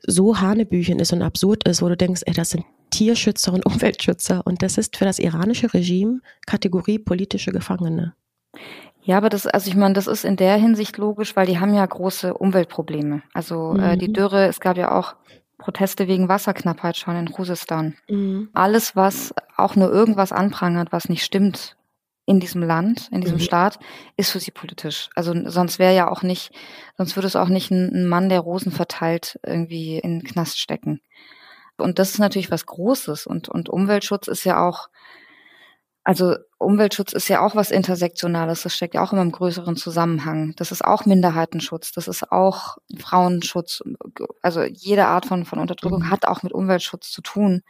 so 0.05 0.39
Hanebüchen 0.39 0.99
ist 0.99 1.11
und 1.11 1.23
absurd 1.23 1.67
ist, 1.67 1.81
wo 1.81 1.89
du 1.89 1.97
denkst, 1.97 2.21
ey, 2.25 2.33
das 2.33 2.51
sind 2.51 2.65
Tierschützer 2.91 3.51
und 3.53 3.65
Umweltschützer 3.65 4.45
und 4.45 4.61
das 4.61 4.77
ist 4.77 4.95
für 4.95 5.05
das 5.05 5.17
iranische 5.17 5.73
Regime 5.73 6.21
Kategorie 6.45 6.99
politische 6.99 7.51
Gefangene. 7.51 8.13
Ja, 9.01 9.17
aber 9.17 9.29
das, 9.29 9.47
also 9.47 9.69
ich 9.69 9.75
meine, 9.75 9.95
das 9.95 10.05
ist 10.05 10.25
in 10.25 10.35
der 10.35 10.55
Hinsicht 10.57 10.97
logisch, 10.97 11.35
weil 11.35 11.47
die 11.47 11.59
haben 11.59 11.73
ja 11.73 11.83
große 11.83 12.33
Umweltprobleme. 12.33 13.23
Also 13.33 13.73
mhm. 13.73 13.79
äh, 13.79 13.97
die 13.97 14.09
mhm. 14.09 14.13
Dürre, 14.13 14.45
es 14.45 14.59
gab 14.59 14.77
ja 14.77 14.91
auch 14.91 15.15
Proteste 15.59 16.07
wegen 16.07 16.27
Wasserknappheit 16.27 16.97
schon 16.97 17.15
in 17.15 17.31
Khuzestan. 17.31 17.95
Mhm. 18.07 18.49
Alles, 18.53 18.95
was 18.95 19.33
auch 19.55 19.75
nur 19.75 19.91
irgendwas 19.91 20.31
anprangert, 20.31 20.91
was 20.91 21.09
nicht 21.09 21.23
stimmt 21.23 21.75
in 22.25 22.39
diesem 22.39 22.63
Land, 22.63 23.09
in 23.11 23.21
diesem 23.21 23.37
mhm. 23.37 23.41
Staat, 23.41 23.79
ist 24.15 24.31
für 24.31 24.39
sie 24.39 24.51
politisch. 24.51 25.09
Also 25.15 25.33
sonst 25.45 25.77
wäre 25.77 25.95
ja 25.95 26.09
auch 26.09 26.23
nicht, 26.23 26.51
sonst 26.97 27.15
würde 27.15 27.27
es 27.27 27.35
auch 27.35 27.49
nicht 27.49 27.71
ein, 27.71 27.91
ein 27.93 28.07
Mann, 28.07 28.29
der 28.29 28.39
Rosen 28.39 28.71
verteilt, 28.71 29.39
irgendwie 29.45 29.99
in 29.99 30.19
den 30.19 30.27
Knast 30.27 30.59
stecken. 30.59 31.01
Und 31.77 31.99
das 31.99 32.11
ist 32.11 32.19
natürlich 32.19 32.51
was 32.51 32.65
Großes 32.65 33.25
und, 33.25 33.49
und 33.49 33.69
Umweltschutz 33.69 34.27
ist 34.27 34.43
ja 34.43 34.65
auch 34.65 34.89
also 36.09 36.37
Umweltschutz 36.57 37.13
ist 37.13 37.27
ja 37.27 37.45
auch 37.45 37.55
was 37.55 37.69
Intersektionales, 37.69 38.63
das 38.63 38.73
steckt 38.73 38.95
ja 38.95 39.03
auch 39.03 39.13
immer 39.13 39.21
im 39.21 39.31
größeren 39.31 39.75
Zusammenhang. 39.75 40.55
Das 40.55 40.71
ist 40.71 40.83
auch 40.83 41.05
Minderheitenschutz, 41.05 41.91
das 41.91 42.07
ist 42.07 42.31
auch 42.31 42.79
Frauenschutz. 42.97 43.83
Also 44.41 44.63
jede 44.63 45.05
Art 45.05 45.27
von, 45.27 45.45
von 45.45 45.59
Unterdrückung 45.59 45.99
mhm. 45.99 46.09
hat 46.09 46.25
auch 46.25 46.41
mit 46.41 46.51
Umweltschutz 46.51 47.11
zu 47.11 47.21
tun. 47.21 47.61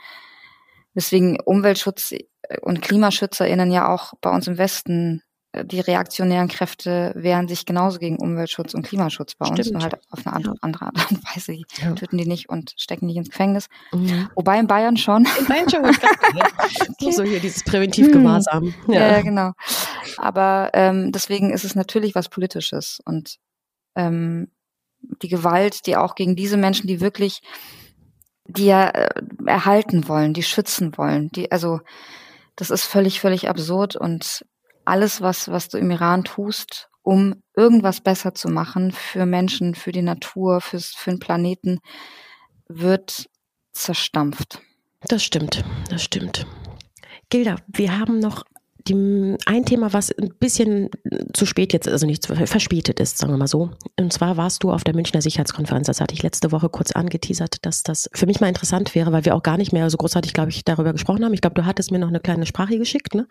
Deswegen 0.96 1.38
Umweltschutz 1.42 2.14
und 2.62 2.82
KlimaschützerInnen 2.82 3.72
ja 3.72 3.94
auch 3.94 4.14
bei 4.22 4.30
uns 4.30 4.48
im 4.48 4.58
Westen 4.58 5.22
die 5.56 5.80
reaktionären 5.80 6.48
Kräfte 6.48 7.12
wehren 7.16 7.48
sich 7.48 7.66
genauso 7.66 7.98
gegen 7.98 8.18
Umweltschutz 8.18 8.76
und 8.76 8.84
Klimaschutz 8.84 9.34
bei 9.34 9.46
Stimmt. 9.48 9.60
uns, 9.60 9.72
nur 9.72 9.82
halt 9.82 9.96
auf 10.12 10.26
eine 10.26 10.36
andere, 10.36 10.56
andere 10.62 10.86
Art 10.86 11.12
und 11.12 11.24
Weise. 11.24 11.54
Die 11.54 11.66
ja. 11.82 11.94
töten 11.94 12.18
die 12.18 12.28
nicht 12.28 12.50
und 12.50 12.74
stecken 12.78 13.08
nicht 13.08 13.18
ins 13.18 13.30
Gefängnis. 13.30 13.68
Mhm. 13.92 14.30
Wobei 14.36 14.60
in 14.60 14.68
Bayern 14.68 14.96
schon. 14.96 15.28
In 15.40 15.46
Bayern 15.48 15.70
schon. 15.70 15.86
okay. 15.86 17.12
So 17.12 17.24
hier 17.24 17.40
dieses 17.40 17.64
Präventivgewahrsam. 17.64 18.74
Hm. 18.86 18.94
Ja. 18.94 19.12
ja, 19.12 19.22
genau. 19.22 19.54
Aber 20.18 20.70
ähm, 20.74 21.12
deswegen 21.12 21.52
ist 21.52 21.66
es 21.66 21.74
natürlich 21.74 22.14
was 22.14 22.30
Politisches 22.30 23.00
und 23.04 23.38
ähm, 23.96 24.52
die 25.24 25.30
Gewalt, 25.30 25.88
die 25.88 25.98
auch 25.98 26.14
gegen 26.14 26.36
diese 26.36 26.58
Menschen, 26.58 26.88
die 26.88 27.02
wirklich, 27.02 27.42
die 28.46 28.66
ja 28.66 28.90
äh, 28.90 29.10
erhalten 29.48 30.08
wollen, 30.08 30.36
die 30.36 30.44
schützen 30.44 30.96
wollen, 30.96 31.30
die 31.30 31.52
also 31.52 31.80
das 32.56 32.70
ist 32.70 32.84
völlig, 32.84 33.20
völlig 33.20 33.50
absurd 33.50 33.96
und 33.96 34.46
alles, 34.90 35.22
was, 35.22 35.50
was 35.50 35.70
du 35.70 35.78
im 35.78 35.92
Iran 35.92 36.24
tust, 36.24 36.90
um 37.02 37.42
irgendwas 37.56 38.02
besser 38.02 38.34
zu 38.34 38.50
machen 38.50 38.92
für 38.92 39.26
Menschen, 39.26 39.76
für 39.76 39.92
die 39.92 40.02
Natur, 40.02 40.62
fürs, 40.62 40.88
für 40.88 41.12
den 41.12 41.20
Planeten, 41.20 41.80
wird 42.68 43.30
zerstampft. 43.72 44.62
Das 45.08 45.24
stimmt, 45.24 45.64
das 45.90 46.04
stimmt. 46.04 46.46
Gilda, 47.30 47.58
wir 47.68 47.98
haben 47.98 48.20
noch 48.20 48.44
die, 48.88 49.36
ein 49.46 49.66
Thema, 49.66 49.94
was 49.94 50.12
ein 50.12 50.34
bisschen 50.40 50.90
zu 51.34 51.46
spät 51.46 51.74
jetzt, 51.74 51.88
also 51.88 52.06
nicht 52.06 52.26
verspätet 52.26 53.00
ist, 53.00 53.18
sagen 53.18 53.34
wir 53.34 53.38
mal 53.38 53.48
so. 53.48 53.72
Und 54.00 54.14
zwar 54.14 54.38
warst 54.38 54.64
du 54.64 54.72
auf 54.72 54.84
der 54.84 54.96
Münchner 54.96 55.22
Sicherheitskonferenz. 55.22 55.88
Das 55.88 56.02
hatte 56.02 56.14
ich 56.14 56.24
letzte 56.24 56.52
Woche 56.52 56.70
kurz 56.70 56.92
angeteasert, 56.92 57.66
dass 57.66 57.84
das 57.84 58.10
für 58.14 58.26
mich 58.26 58.40
mal 58.40 58.48
interessant 58.48 58.96
wäre, 58.96 59.12
weil 59.12 59.26
wir 59.26 59.36
auch 59.36 59.44
gar 59.44 59.58
nicht 59.58 59.74
mehr 59.74 59.90
so 59.90 59.98
großartig, 59.98 60.34
glaube 60.34 60.50
ich, 60.50 60.64
darüber 60.64 60.94
gesprochen 60.94 61.24
haben. 61.26 61.34
Ich 61.34 61.42
glaube, 61.42 61.56
du 61.56 61.66
hattest 61.66 61.92
mir 61.92 62.00
noch 62.00 62.08
eine 62.08 62.20
kleine 62.20 62.46
Sprache 62.46 62.78
geschickt, 62.78 63.16
ne? 63.16 63.28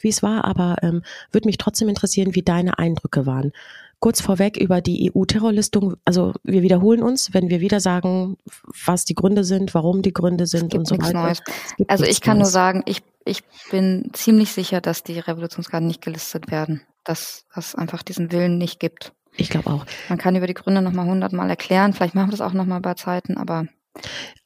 wie 0.00 0.08
es 0.08 0.22
war, 0.22 0.44
aber 0.44 0.76
ähm, 0.82 1.02
würde 1.32 1.48
mich 1.48 1.58
trotzdem 1.58 1.88
interessieren, 1.88 2.34
wie 2.34 2.42
deine 2.42 2.78
Eindrücke 2.78 3.26
waren. 3.26 3.52
Kurz 3.98 4.20
vorweg 4.20 4.56
über 4.56 4.80
die 4.80 5.12
EU-Terrorlistung. 5.14 5.94
Also 6.04 6.32
wir 6.42 6.62
wiederholen 6.62 7.04
uns, 7.04 7.34
wenn 7.34 7.50
wir 7.50 7.60
wieder 7.60 7.78
sagen, 7.78 8.36
was 8.84 9.04
die 9.04 9.14
Gründe 9.14 9.44
sind, 9.44 9.74
warum 9.74 10.02
die 10.02 10.12
Gründe 10.12 10.46
sind 10.46 10.74
und 10.74 10.88
so 10.88 10.98
weiter. 10.98 11.22
Neues. 11.22 11.42
Also 11.86 12.04
ich 12.04 12.20
kann 12.20 12.38
Neues. 12.38 12.48
nur 12.48 12.52
sagen, 12.52 12.82
ich 12.86 13.02
ich 13.24 13.42
bin 13.70 14.10
ziemlich 14.12 14.52
sicher, 14.52 14.80
dass 14.80 15.02
die 15.02 15.18
Revolutionsgarden 15.18 15.86
nicht 15.86 16.02
gelistet 16.02 16.50
werden. 16.50 16.82
Dass 17.04 17.46
es 17.54 17.74
einfach 17.74 18.02
diesen 18.02 18.30
Willen 18.32 18.58
nicht 18.58 18.78
gibt. 18.78 19.12
Ich 19.36 19.50
glaube 19.50 19.70
auch. 19.70 19.86
Man 20.08 20.18
kann 20.18 20.36
über 20.36 20.46
die 20.46 20.54
Gründe 20.54 20.82
nochmal 20.82 21.06
hundertmal 21.06 21.48
erklären. 21.48 21.94
Vielleicht 21.94 22.14
machen 22.14 22.28
wir 22.28 22.36
das 22.36 22.40
auch 22.40 22.52
nochmal 22.52 22.80
bei 22.80 22.94
Zeiten, 22.94 23.36
aber 23.36 23.66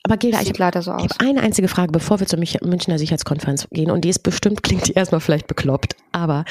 aber 0.02 0.16
Gilda, 0.16 0.40
ich 0.40 0.52
habe 0.60 0.82
so 0.82 0.92
hab 0.92 1.20
eine 1.20 1.40
einzige 1.40 1.68
Frage, 1.68 1.92
bevor 1.92 2.20
wir 2.20 2.26
zur 2.26 2.38
Münchner 2.38 2.98
Sicherheitskonferenz 2.98 3.68
gehen. 3.70 3.90
Und 3.90 4.04
die 4.04 4.08
ist 4.08 4.20
bestimmt, 4.20 4.62
klingt 4.62 4.88
die 4.88 4.92
erstmal 4.92 5.20
vielleicht 5.20 5.46
bekloppt, 5.46 5.96
aber 6.12 6.44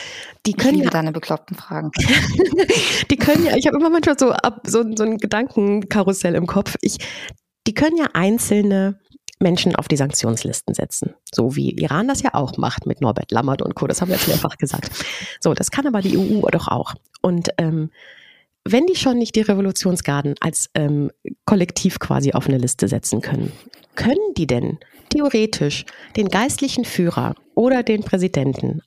die 0.46 0.54
können 0.54 0.80
ich 0.80 0.86
ja 0.86 0.90
deine 0.90 1.12
bekloppten 1.12 1.56
Fragen. 1.56 1.92
die 3.12 3.18
können 3.18 3.46
ja, 3.46 3.56
ich 3.56 3.68
habe 3.68 3.78
immer 3.78 3.90
manchmal 3.90 4.18
so, 4.18 4.32
ab, 4.32 4.62
so, 4.66 4.84
so 4.96 5.04
ein 5.04 5.18
Gedankenkarussell 5.18 6.36
im 6.36 6.48
Kopf. 6.48 6.76
Ich, 6.82 6.98
die 7.68 7.74
können 7.74 7.98
ja 7.98 8.08
einzelne 8.14 9.00
Menschen 9.40 9.76
auf 9.76 9.88
die 9.88 9.98
Sanktionslisten 9.98 10.74
setzen. 10.74 11.14
So 11.34 11.56
wie 11.56 11.72
Iran 11.72 12.08
das 12.08 12.22
ja 12.22 12.34
auch 12.34 12.58
macht 12.58 12.86
mit 12.86 13.02
Norbert 13.02 13.32
Lammert 13.32 13.62
und 13.62 13.76
Co. 13.76 13.88
Das 13.88 14.02
haben 14.02 14.10
wir 14.10 14.16
jetzt 14.16 14.28
mehrfach 14.28 14.58
gesagt. 14.58 14.90
So, 15.42 15.54
das 15.54 15.72
kann 15.72 15.88
aber 15.88 16.02
die 16.02 16.18
EU 16.18 16.42
doch 16.52 16.68
auch. 16.68 16.94
Und 17.22 17.50
ähm, 17.58 17.90
wenn 18.64 18.88
die 18.88 18.96
schon 18.96 19.18
nicht 19.18 19.36
die 19.36 19.42
Revolutionsgarden 19.42 20.36
als 20.40 20.70
ähm, 20.74 21.12
Kollektiv 21.46 22.00
quasi 22.00 22.32
auf 22.32 22.48
eine 22.48 22.58
Liste 22.58 22.88
setzen 22.88 23.22
können, 23.22 23.52
können 23.96 24.34
die 24.38 24.48
denn 24.48 24.80
theoretisch 25.10 25.86
den 26.16 26.30
geistlichen 26.30 26.86
Führer 26.86 27.36
oder 27.54 27.84
den 27.84 28.04
Präsidenten 28.04 28.82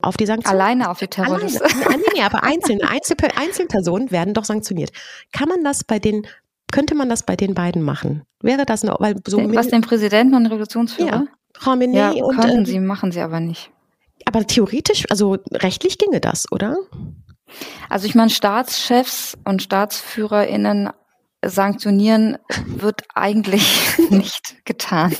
auf 0.00 0.16
die 0.16 0.26
Sanktionen. 0.26 0.60
Alleine 0.60 0.90
auf 0.90 0.98
die 0.98 1.08
Terroristen. 1.08 1.62
Alleine, 1.62 2.02
nee, 2.14 2.22
aber 2.22 2.44
einzelne, 2.44 2.88
Einzelpersonen 2.88 4.10
werden 4.10 4.34
doch 4.34 4.44
sanktioniert. 4.44 4.90
Kann 5.32 5.48
man 5.48 5.64
das 5.64 5.84
bei 5.84 5.98
den 5.98 6.26
könnte 6.72 6.94
man 6.94 7.08
das 7.08 7.22
bei 7.22 7.36
den 7.36 7.54
beiden 7.54 7.82
machen? 7.82 8.22
Wäre 8.40 8.66
das 8.66 8.82
noch, 8.82 9.00
weil 9.00 9.16
so 9.26 9.38
Was 9.54 9.68
den 9.68 9.82
Präsidenten 9.82 10.34
und 10.34 10.44
den 10.44 10.52
Revolutionsführer? 10.52 11.08
Ja, 11.08 11.26
Khamenei 11.54 12.16
ja, 12.16 12.24
und 12.24 12.36
könnten 12.36 12.62
äh, 12.62 12.66
sie, 12.66 12.80
machen 12.80 13.12
sie 13.12 13.20
aber 13.20 13.40
nicht. 13.40 13.70
Aber 14.24 14.46
theoretisch, 14.46 15.04
also 15.10 15.38
rechtlich 15.52 15.98
ginge 15.98 16.20
das, 16.20 16.50
oder? 16.50 16.76
Also 17.88 18.06
ich 18.06 18.14
meine, 18.14 18.30
Staatschefs 18.30 19.38
und 19.44 19.62
StaatsführerInnen 19.62 20.90
sanktionieren 21.44 22.38
wird 22.66 23.02
eigentlich 23.14 23.98
nicht 24.10 24.64
getan. 24.64 25.14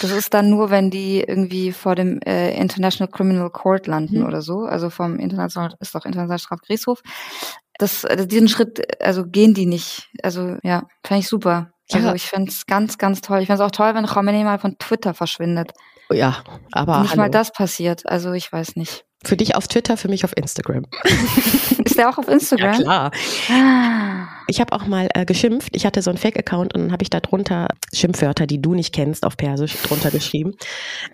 das 0.00 0.10
ist 0.10 0.34
dann 0.34 0.50
nur, 0.50 0.70
wenn 0.70 0.90
die 0.90 1.20
irgendwie 1.20 1.72
vor 1.72 1.94
dem 1.94 2.20
äh, 2.22 2.54
International 2.56 3.10
Criminal 3.10 3.50
Court 3.50 3.86
landen 3.86 4.20
mhm. 4.20 4.26
oder 4.26 4.42
so. 4.42 4.60
Also 4.60 4.90
vom 4.90 5.18
International, 5.18 5.74
ist 5.80 5.94
doch 5.94 6.04
International 6.04 6.38
Strafgerichtshof 6.38 7.02
das, 7.78 8.04
also 8.04 8.24
diesen 8.24 8.48
Schritt, 8.48 9.02
also 9.02 9.24
gehen 9.26 9.54
die 9.54 9.66
nicht. 9.66 10.08
Also 10.22 10.56
ja, 10.62 10.84
fände 11.04 11.20
ich 11.20 11.28
super. 11.28 11.72
Also 11.92 12.08
ja. 12.08 12.14
ich 12.14 12.26
fände 12.26 12.50
es 12.50 12.66
ganz, 12.66 12.96
ganz 12.96 13.20
toll. 13.20 13.40
Ich 13.40 13.48
fände 13.48 13.62
es 13.62 13.66
auch 13.66 13.72
toll, 13.72 13.94
wenn 13.94 14.06
Khomeini 14.06 14.44
mal 14.44 14.58
von 14.58 14.78
Twitter 14.78 15.14
verschwindet. 15.14 15.72
Ja, 16.10 16.42
aber. 16.70 17.00
Nicht 17.00 17.12
hallo. 17.12 17.22
mal 17.22 17.30
das 17.30 17.52
passiert. 17.52 18.06
Also 18.06 18.32
ich 18.32 18.50
weiß 18.52 18.76
nicht. 18.76 19.04
Für 19.24 19.36
dich 19.36 19.54
auf 19.54 19.68
Twitter, 19.68 19.96
für 19.96 20.08
mich 20.08 20.24
auf 20.24 20.36
Instagram. 20.36 20.84
Ist 21.84 21.98
der 21.98 22.08
auch 22.08 22.18
auf 22.18 22.28
Instagram? 22.28 22.80
Ja, 22.80 23.10
klar. 23.10 23.10
Ah. 23.50 24.28
Ich 24.46 24.60
habe 24.60 24.72
auch 24.72 24.86
mal 24.86 25.08
äh, 25.14 25.24
geschimpft. 25.24 25.74
Ich 25.76 25.86
hatte 25.86 26.02
so 26.02 26.10
einen 26.10 26.18
Fake-Account 26.18 26.74
und 26.74 26.82
dann 26.82 26.92
habe 26.92 27.02
ich 27.02 27.10
da 27.10 27.20
drunter 27.20 27.68
Schimpfwörter, 27.92 28.46
die 28.46 28.60
du 28.60 28.74
nicht 28.74 28.94
kennst, 28.94 29.24
auf 29.24 29.36
Persisch 29.36 29.76
drunter 29.82 30.10
geschrieben. 30.10 30.54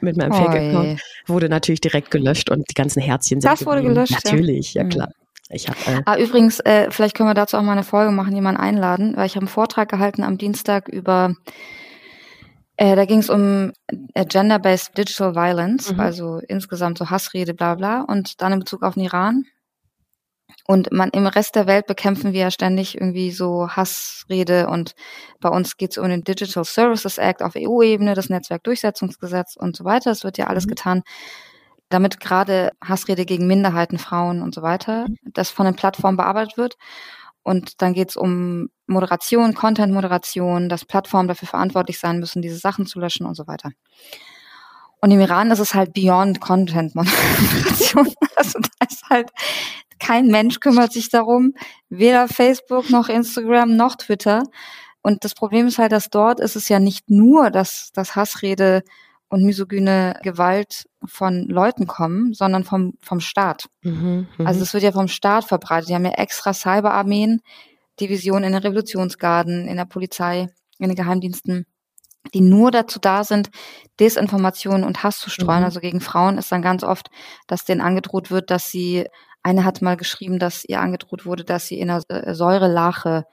Mit 0.01 0.17
meinem 0.17 0.33
Fake-Account. 0.33 1.01
Wurde 1.27 1.49
natürlich 1.49 1.81
direkt 1.81 2.11
gelöscht 2.11 2.51
und 2.51 2.69
die 2.71 2.75
ganzen 2.75 3.01
Herzchen 3.01 3.41
sind. 3.41 3.51
Das 3.51 3.65
wurde 3.67 3.83
gelöscht. 3.83 4.25
Natürlich, 4.25 4.75
ja, 4.75 4.83
ja 4.83 4.89
klar. 4.89 5.09
Ich 5.51 5.69
hab, 5.69 5.77
äh 5.89 6.03
ah, 6.05 6.19
übrigens, 6.19 6.61
äh, 6.61 6.91
vielleicht 6.91 7.17
können 7.17 7.29
wir 7.29 7.35
dazu 7.35 7.57
auch 7.57 7.63
mal 7.63 7.73
eine 7.73 7.83
Folge 7.83 8.13
machen, 8.13 8.35
jemanden 8.35 8.61
einladen, 8.61 9.17
weil 9.17 9.27
ich 9.27 9.35
habe 9.35 9.45
einen 9.45 9.49
Vortrag 9.49 9.89
gehalten 9.89 10.23
am 10.23 10.37
Dienstag 10.37 10.89
über, 10.89 11.35
äh, 12.77 12.95
da 12.97 13.07
ging 13.07 13.21
es 13.21 13.31
um 13.31 13.73
äh, 14.15 14.27
Gender-Based 14.27 14.97
Digital 14.99 15.35
Violence, 15.35 15.93
mhm. 15.93 16.01
also 16.01 16.41
insgesamt 16.47 16.99
so 16.99 17.09
Hassrede, 17.09 17.55
bla 17.55 17.77
bla, 17.77 18.03
und 18.03 18.43
dann 18.43 18.53
in 18.53 18.59
Bezug 18.59 18.83
auf 18.83 18.95
den 18.95 19.05
Iran. 19.05 19.45
Und 20.71 20.93
man 20.93 21.09
im 21.15 21.27
Rest 21.27 21.55
der 21.55 21.67
Welt 21.67 21.87
bekämpfen 21.87 22.35
wir 22.35 22.43
ja 22.43 22.51
ständig 22.51 22.95
irgendwie 22.95 23.31
so 23.31 23.71
Hassrede 23.71 24.69
und 24.69 24.95
bei 25.41 25.49
uns 25.49 25.79
geht 25.79 25.93
es 25.93 25.99
um 25.99 26.07
den 26.11 26.25
Digital 26.25 26.63
Services 26.63 27.17
Act 27.17 27.43
auf 27.43 27.55
EU-Ebene, 27.57 28.13
das 28.13 28.29
Netzwerkdurchsetzungsgesetz 28.29 29.57
und 29.57 29.75
so 29.75 29.87
weiter. 29.87 30.11
Es 30.11 30.25
wird 30.25 30.37
ja 30.37 30.49
alles 30.49 30.67
mhm. 30.67 30.69
getan, 30.69 31.03
damit 31.89 32.21
gerade 32.21 32.73
Hassrede 32.85 33.25
gegen 33.25 33.47
Minderheiten, 33.47 33.99
Frauen 33.99 34.43
und 34.43 34.55
so 34.55 34.61
weiter, 34.61 35.09
mhm. 35.09 35.17
das 35.33 35.49
von 35.49 35.65
den 35.65 35.75
Plattformen 35.75 36.19
bearbeitet 36.19 36.59
wird. 36.59 36.77
Und 37.43 37.81
dann 37.81 37.95
geht 37.95 38.11
es 38.11 38.17
um 38.17 38.69
Moderation, 38.87 39.55
Content-Moderation, 39.55 40.69
dass 40.69 40.85
Plattformen 40.85 41.29
dafür 41.29 41.49
verantwortlich 41.49 41.99
sein 41.99 42.21
müssen, 42.21 42.43
diese 42.43 42.59
Sachen 42.59 42.85
zu 42.85 43.01
löschen 43.01 43.25
und 43.25 43.37
so 43.37 43.47
weiter. 43.47 43.71
Und 45.01 45.13
im 45.13 45.21
Iran 45.21 45.51
ist 45.51 45.61
es 45.61 45.73
halt 45.73 45.95
beyond 45.95 46.43
Content-Moderation. 46.43 48.13
Also 48.39 48.61
da 48.61 48.87
ist 48.89 49.03
halt 49.11 49.31
kein 49.99 50.29
Mensch 50.29 50.61
kümmert 50.61 50.93
sich 50.93 51.09
darum, 51.09 51.55
weder 51.89 52.29
Facebook 52.29 52.91
noch 52.91 53.09
Instagram 53.09 53.77
noch 53.77 53.97
Twitter. 53.97 54.43
Und 55.03 55.25
das 55.25 55.35
Problem 55.35 55.67
ist 55.67 55.79
halt, 55.79 55.93
dass 55.93 56.11
dort 56.11 56.41
ist 56.41 56.57
es 56.57 56.69
ja 56.69 56.79
nicht 56.79 57.11
nur, 57.11 57.51
dass, 57.51 57.91
dass 57.93 58.17
Hassrede 58.17 58.83
und 59.29 59.45
misogyne 59.45 60.19
Gewalt 60.23 60.89
von 61.05 61.47
Leuten 61.49 61.87
kommen, 61.87 62.33
sondern 62.33 62.65
vom, 62.65 62.95
vom 63.01 63.21
Staat. 63.21 63.67
Mhm, 63.83 64.27
mh. 64.39 64.49
Also 64.49 64.63
es 64.63 64.73
wird 64.73 64.83
ja 64.83 64.93
vom 64.93 65.09
Staat 65.09 65.45
verbreitet. 65.45 65.91
Die 65.91 65.95
haben 65.95 66.05
ja 66.05 66.13
extra 66.13 66.53
Cyberarmeen, 66.53 67.43
Divisionen 68.01 68.45
in 68.45 68.53
den 68.53 68.63
Revolutionsgarden, 68.63 69.69
in 69.69 69.77
der 69.77 69.85
Polizei, 69.85 70.49
in 70.79 70.89
den 70.89 70.97
Geheimdiensten, 70.97 71.67
die 72.35 72.41
nur 72.41 72.71
dazu 72.71 72.99
da 72.99 73.25
sind, 73.25 73.51
Desinformationen 74.01 74.85
und 74.85 75.03
Hass 75.03 75.19
zu 75.19 75.31
streuen. 75.31 75.61
Mhm. 75.61 75.65
Also 75.65 75.81
gegen 75.81 76.01
Frauen 76.01 76.39
ist 76.39 76.51
dann 76.51 76.63
ganz 76.63 76.83
oft, 76.83 77.11
dass 77.47 77.65
denen 77.65 77.81
angedroht 77.81 78.31
wird, 78.31 78.51
dass 78.51 78.71
sie 78.71 79.07
eine 79.43 79.65
hat 79.65 79.83
mal 79.83 79.97
geschrieben, 79.97 80.39
dass 80.39 80.65
ihr 80.65 80.81
angedroht 80.81 81.27
wurde, 81.27 81.45
dass 81.45 81.67
sie 81.67 81.79
in 81.79 81.91
einer 81.91 82.03
äh, 82.09 82.35
Säurelache 82.35 83.25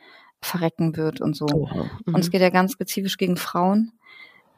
verrecken 0.41 0.95
wird 0.95 1.21
und 1.21 1.35
so. 1.35 1.45
Mhm. 1.45 2.13
Und 2.13 2.19
es 2.19 2.29
geht 2.29 2.41
ja 2.41 2.49
ganz 2.49 2.73
spezifisch 2.73 3.17
gegen 3.17 3.37
Frauen. 3.37 3.91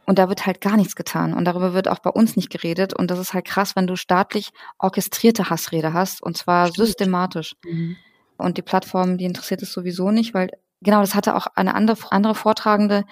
Und 0.05 0.19
da 0.19 0.29
wird 0.29 0.45
halt 0.45 0.61
gar 0.61 0.77
nichts 0.77 0.95
getan. 0.95 1.33
Und 1.33 1.45
darüber 1.45 1.73
wird 1.73 1.89
auch 1.89 1.99
bei 1.99 2.09
uns 2.09 2.37
nicht 2.37 2.49
geredet. 2.49 2.93
Und 2.93 3.11
das 3.11 3.19
ist 3.19 3.33
halt 3.33 3.45
krass, 3.45 3.75
wenn 3.75 3.87
du 3.87 3.97
staatlich 3.97 4.51
orchestrierte 4.79 5.49
Hassrede 5.49 5.91
hast. 5.93 6.23
Und 6.23 6.37
zwar 6.37 6.67
Stimmt. 6.67 6.87
systematisch. 6.87 7.55
Mhm. 7.65 7.97
Und 8.37 8.57
die 8.57 8.61
Plattform, 8.61 9.17
die 9.17 9.25
interessiert 9.25 9.61
es 9.63 9.73
sowieso 9.73 10.11
nicht, 10.11 10.33
weil, 10.33 10.49
genau, 10.81 11.01
das 11.01 11.13
hatte 11.13 11.35
auch 11.35 11.47
eine 11.55 11.75
andere, 11.75 11.97
andere 12.11 12.35
Vortragende 12.35 13.03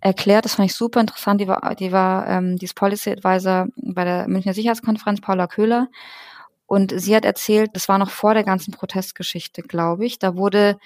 erklärt. 0.00 0.44
Das 0.44 0.54
fand 0.54 0.68
ich 0.68 0.74
super 0.74 1.00
interessant. 1.00 1.40
Die 1.40 1.46
war, 1.46 1.74
die 1.76 1.92
war, 1.92 2.26
ähm, 2.26 2.56
die 2.56 2.64
ist 2.64 2.74
Policy 2.74 3.10
Advisor 3.10 3.68
bei 3.76 4.04
der 4.04 4.26
Münchner 4.28 4.54
Sicherheitskonferenz, 4.54 5.20
Paula 5.20 5.46
Köhler. 5.46 5.88
Und 6.66 6.92
sie 6.96 7.14
hat 7.14 7.24
erzählt, 7.24 7.70
das 7.74 7.88
war 7.88 7.98
noch 7.98 8.10
vor 8.10 8.34
der 8.34 8.44
ganzen 8.44 8.72
Protestgeschichte, 8.72 9.62
glaube 9.62 10.04
ich. 10.04 10.18
Da 10.18 10.36
wurde 10.36 10.78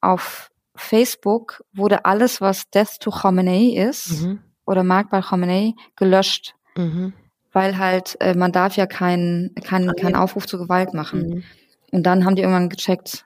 auf 0.00 0.50
Facebook 0.74 1.64
wurde 1.72 2.04
alles, 2.04 2.40
was 2.40 2.70
Death 2.70 3.00
to 3.00 3.10
Khamenei 3.10 3.74
ist 3.76 4.22
mhm. 4.22 4.40
oder 4.64 4.84
Mark 4.84 5.10
by 5.10 5.20
Khamenei, 5.20 5.74
gelöscht. 5.96 6.54
Mhm. 6.76 7.12
Weil 7.52 7.78
halt, 7.78 8.16
äh, 8.20 8.34
man 8.34 8.52
darf 8.52 8.76
ja 8.76 8.86
keinen 8.86 9.54
kein, 9.64 9.92
kein 9.96 10.14
Aufruf 10.14 10.46
zur 10.46 10.60
Gewalt 10.60 10.94
machen. 10.94 11.28
Mhm. 11.28 11.44
Und 11.90 12.02
dann 12.04 12.24
haben 12.24 12.36
die 12.36 12.42
irgendwann 12.42 12.68
gecheckt, 12.68 13.24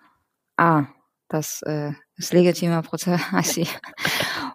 ah, 0.56 0.84
das 1.28 1.62
äh, 1.62 1.92
ist 2.16 2.32
legitimer 2.32 2.82
Prozess, 2.82 3.20
I 3.32 3.42
see. 3.42 3.66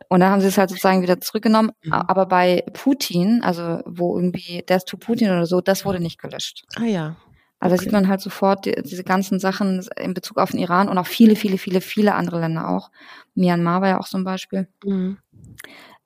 Und 0.09 0.21
dann 0.21 0.31
haben 0.31 0.41
sie 0.41 0.47
es 0.47 0.57
halt 0.57 0.69
sozusagen 0.69 1.01
wieder 1.01 1.19
zurückgenommen. 1.19 1.71
Mhm. 1.83 1.93
Aber 1.93 2.25
bei 2.25 2.63
Putin, 2.73 3.41
also 3.43 3.81
wo 3.85 4.15
irgendwie 4.15 4.63
Death 4.67 4.85
to 4.85 4.97
Putin 4.97 5.29
oder 5.29 5.45
so, 5.45 5.61
das 5.61 5.85
wurde 5.85 5.99
nicht 5.99 6.19
gelöscht. 6.19 6.65
Ah 6.77 6.85
ja, 6.85 7.15
also 7.59 7.73
okay. 7.73 7.77
da 7.77 7.83
sieht 7.83 7.91
man 7.91 8.07
halt 8.07 8.21
sofort 8.21 8.65
die, 8.65 8.75
diese 8.83 9.03
ganzen 9.03 9.39
Sachen 9.39 9.85
in 9.99 10.13
Bezug 10.13 10.37
auf 10.37 10.51
den 10.51 10.59
Iran 10.59 10.89
und 10.89 10.97
auch 10.97 11.07
viele, 11.07 11.35
viele, 11.35 11.57
viele, 11.57 11.81
viele 11.81 12.13
andere 12.13 12.39
Länder 12.39 12.69
auch. 12.69 12.91
Myanmar 13.35 13.81
war 13.81 13.89
ja 13.89 13.99
auch 13.99 14.07
so 14.07 14.17
ein 14.17 14.23
Beispiel. 14.23 14.67
Mhm. 14.83 15.17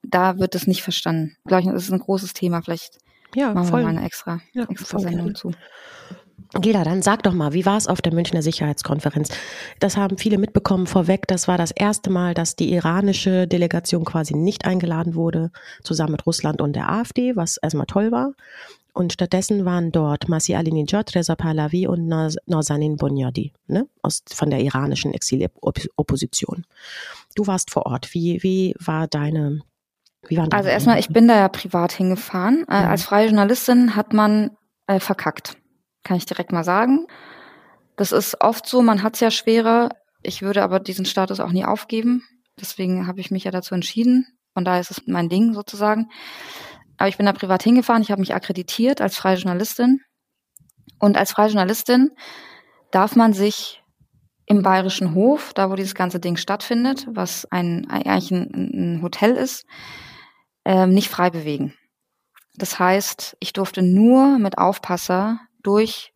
Da 0.02 0.38
wird 0.38 0.54
es 0.54 0.66
nicht 0.66 0.82
verstanden. 0.82 1.36
Ich 1.38 1.48
glaube, 1.48 1.72
das 1.72 1.84
ist 1.84 1.92
ein 1.92 2.00
großes 2.00 2.32
Thema. 2.32 2.62
Vielleicht 2.62 2.98
ja, 3.34 3.52
machen 3.52 3.68
voll. 3.68 3.80
wir 3.80 3.86
mal 3.86 3.96
eine 3.96 4.06
extra, 4.06 4.40
ja, 4.52 4.64
extra 4.64 4.98
Sendung 4.98 5.34
zu. 5.34 5.52
Gela, 6.60 6.84
dann 6.84 7.00
sag 7.00 7.22
doch 7.22 7.32
mal, 7.32 7.54
wie 7.54 7.64
war 7.64 7.78
es 7.78 7.86
auf 7.86 8.02
der 8.02 8.12
Münchner 8.12 8.42
Sicherheitskonferenz? 8.42 9.30
Das 9.80 9.96
haben 9.96 10.18
viele 10.18 10.36
mitbekommen 10.36 10.86
vorweg. 10.86 11.26
Das 11.26 11.48
war 11.48 11.56
das 11.56 11.70
erste 11.70 12.10
Mal, 12.10 12.34
dass 12.34 12.56
die 12.56 12.72
iranische 12.72 13.46
Delegation 13.46 14.04
quasi 14.04 14.34
nicht 14.34 14.66
eingeladen 14.66 15.14
wurde, 15.14 15.50
zusammen 15.82 16.12
mit 16.12 16.26
Russland 16.26 16.60
und 16.60 16.74
der 16.74 16.90
AfD, 16.90 17.36
was 17.36 17.56
erstmal 17.56 17.86
toll 17.86 18.12
war. 18.12 18.32
Und 18.94 19.12
stattdessen 19.12 19.64
waren 19.64 19.90
dort 19.90 20.28
Masi 20.28 20.54
Alinejad, 20.54 21.14
Reza 21.14 21.34
Pahlavi 21.34 21.86
und 21.86 22.06
Nazanin 22.08 22.96
Bonyadi, 22.96 23.52
ne, 23.66 23.88
aus, 24.02 24.22
von 24.32 24.50
der 24.50 24.60
iranischen 24.60 25.14
Exilopposition. 25.14 26.66
Du 27.34 27.46
warst 27.46 27.70
vor 27.70 27.86
Ort. 27.86 28.12
Wie, 28.12 28.42
wie 28.42 28.74
war 28.78 29.08
deine, 29.08 29.62
wie 30.28 30.36
waren 30.36 30.52
Also 30.52 30.68
erstmal, 30.68 30.98
ich 30.98 31.08
bin 31.08 31.26
da 31.26 31.36
ja 31.36 31.48
privat 31.48 31.92
hingefahren. 31.92 32.66
Äh, 32.68 32.82
ja. 32.82 32.90
Als 32.90 33.04
freie 33.04 33.26
Journalistin 33.26 33.96
hat 33.96 34.12
man 34.12 34.50
äh, 34.86 35.00
verkackt. 35.00 35.56
Kann 36.04 36.18
ich 36.18 36.26
direkt 36.26 36.52
mal 36.52 36.64
sagen. 36.64 37.06
Das 37.96 38.12
ist 38.12 38.40
oft 38.40 38.66
so, 38.66 38.82
man 38.82 39.02
hat 39.02 39.14
es 39.14 39.20
ja 39.20 39.30
schwerer. 39.30 39.90
Ich 40.22 40.42
würde 40.42 40.62
aber 40.62 40.80
diesen 40.80 41.06
Status 41.06 41.40
auch 41.40 41.52
nie 41.52 41.64
aufgeben. 41.64 42.24
Deswegen 42.60 43.06
habe 43.06 43.20
ich 43.20 43.30
mich 43.30 43.44
ja 43.44 43.50
dazu 43.50 43.74
entschieden. 43.74 44.26
Von 44.54 44.64
daher 44.64 44.80
ist 44.80 44.90
es 44.90 45.02
mein 45.06 45.28
Ding 45.30 45.54
sozusagen. 45.54 46.10
Aber 47.02 47.08
ich 47.08 47.16
bin 47.16 47.26
da 47.26 47.32
privat 47.32 47.64
hingefahren, 47.64 48.00
ich 48.00 48.12
habe 48.12 48.20
mich 48.20 48.32
akkreditiert 48.32 49.00
als 49.00 49.16
freie 49.16 49.36
Journalistin. 49.36 50.02
Und 51.00 51.16
als 51.16 51.32
freie 51.32 51.48
Journalistin 51.48 52.12
darf 52.92 53.16
man 53.16 53.32
sich 53.32 53.82
im 54.46 54.62
Bayerischen 54.62 55.12
Hof, 55.16 55.52
da 55.52 55.68
wo 55.68 55.74
dieses 55.74 55.96
ganze 55.96 56.20
Ding 56.20 56.36
stattfindet, 56.36 57.08
was 57.10 57.44
ein, 57.50 57.90
eigentlich 57.90 58.30
ein, 58.30 58.50
ein 58.52 59.02
Hotel 59.02 59.32
ist, 59.32 59.66
äh, 60.64 60.86
nicht 60.86 61.08
frei 61.08 61.30
bewegen. 61.30 61.74
Das 62.54 62.78
heißt, 62.78 63.36
ich 63.40 63.52
durfte 63.52 63.82
nur 63.82 64.38
mit 64.38 64.58
Aufpasser 64.58 65.40
durch 65.64 66.12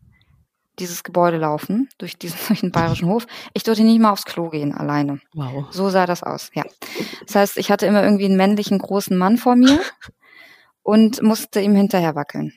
dieses 0.78 1.02
Gebäude 1.02 1.38
laufen, 1.38 1.88
durch 1.98 2.18
diesen, 2.18 2.38
durch 2.48 2.60
den 2.60 2.72
Bayerischen 2.72 3.08
Hof. 3.08 3.26
Ich 3.54 3.62
durfte 3.62 3.82
nicht 3.82 4.00
mal 4.00 4.12
aufs 4.12 4.24
Klo 4.24 4.50
gehen, 4.50 4.72
alleine. 4.72 5.20
Wow. 5.34 5.66
So 5.70 5.90
sah 5.90 6.06
das 6.06 6.22
aus, 6.22 6.50
ja. 6.54 6.64
Das 7.26 7.34
heißt, 7.34 7.56
ich 7.56 7.70
hatte 7.70 7.86
immer 7.86 8.02
irgendwie 8.02 8.26
einen 8.26 8.36
männlichen 8.36 8.78
großen 8.78 9.16
Mann 9.16 9.36
vor 9.36 9.56
mir, 9.56 9.80
und 10.86 11.20
musste 11.20 11.60
ihm 11.60 11.74
hinterher 11.74 12.14
wackeln. 12.14 12.52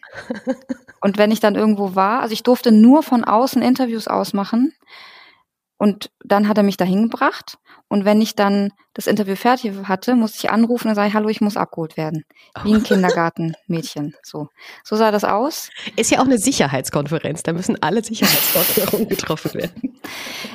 und 1.02 1.18
wenn 1.18 1.32
ich 1.32 1.40
dann 1.40 1.56
irgendwo 1.56 1.96
war, 1.96 2.22
also 2.22 2.32
ich 2.32 2.44
durfte 2.44 2.72
nur 2.72 3.02
von 3.02 3.24
außen 3.24 3.60
Interviews 3.64 4.08
ausmachen 4.08 4.72
und 5.80 6.12
dann 6.24 6.48
hat 6.48 6.56
er 6.58 6.64
mich 6.64 6.78
dahin 6.78 7.10
gebracht. 7.10 7.58
Und 7.88 8.06
wenn 8.06 8.22
ich 8.22 8.36
dann 8.36 8.72
das 8.94 9.08
Interview 9.08 9.36
fertig 9.36 9.72
hatte, 9.86 10.14
musste 10.14 10.38
ich 10.38 10.52
anrufen 10.52 10.90
und 10.90 10.96
sagen, 10.96 11.12
hallo, 11.12 11.28
ich 11.30 11.42
muss 11.42 11.58
abgeholt 11.58 11.98
werden. 11.98 12.24
Wie 12.64 12.76
ein 12.76 12.84
Kindergartenmädchen. 12.84 14.14
So. 14.22 14.50
So 14.84 14.96
sah 14.96 15.10
das 15.10 15.24
aus. 15.24 15.72
Ist 15.96 16.12
ja 16.12 16.20
auch 16.20 16.26
eine 16.26 16.38
Sicherheitskonferenz. 16.38 17.42
Da 17.42 17.54
müssen 17.54 17.82
alle 17.82 18.04
Sicherheitsvorkehrungen 18.04 19.08
getroffen 19.10 19.56
werden. 19.56 20.00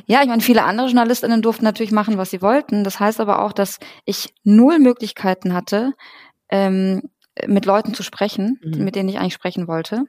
Ja, 0.07 0.23
ich 0.23 0.29
meine, 0.29 0.43
viele 0.43 0.63
andere 0.63 0.87
JournalistInnen 0.87 1.43
durften 1.43 1.65
natürlich 1.65 1.91
machen, 1.91 2.19
was 2.19 2.31
sie 2.31 2.41
wollten. 2.41 2.85
Das 2.85 3.01
heißt 3.01 3.19
aber 3.19 3.43
auch, 3.43 3.53
dass 3.53 3.81
ich 4.05 4.33
null 4.45 4.79
Möglichkeiten 4.79 5.55
hatte, 5.55 5.95
ähm, 6.51 7.03
mit 7.47 7.67
Leuten 7.67 7.95
zu 7.95 8.03
sprechen, 8.03 8.61
mhm. 8.63 8.85
mit 8.85 8.97
denen 8.97 9.09
ich 9.09 9.19
eigentlich 9.19 9.35
sprechen 9.35 9.69
wollte. 9.69 10.05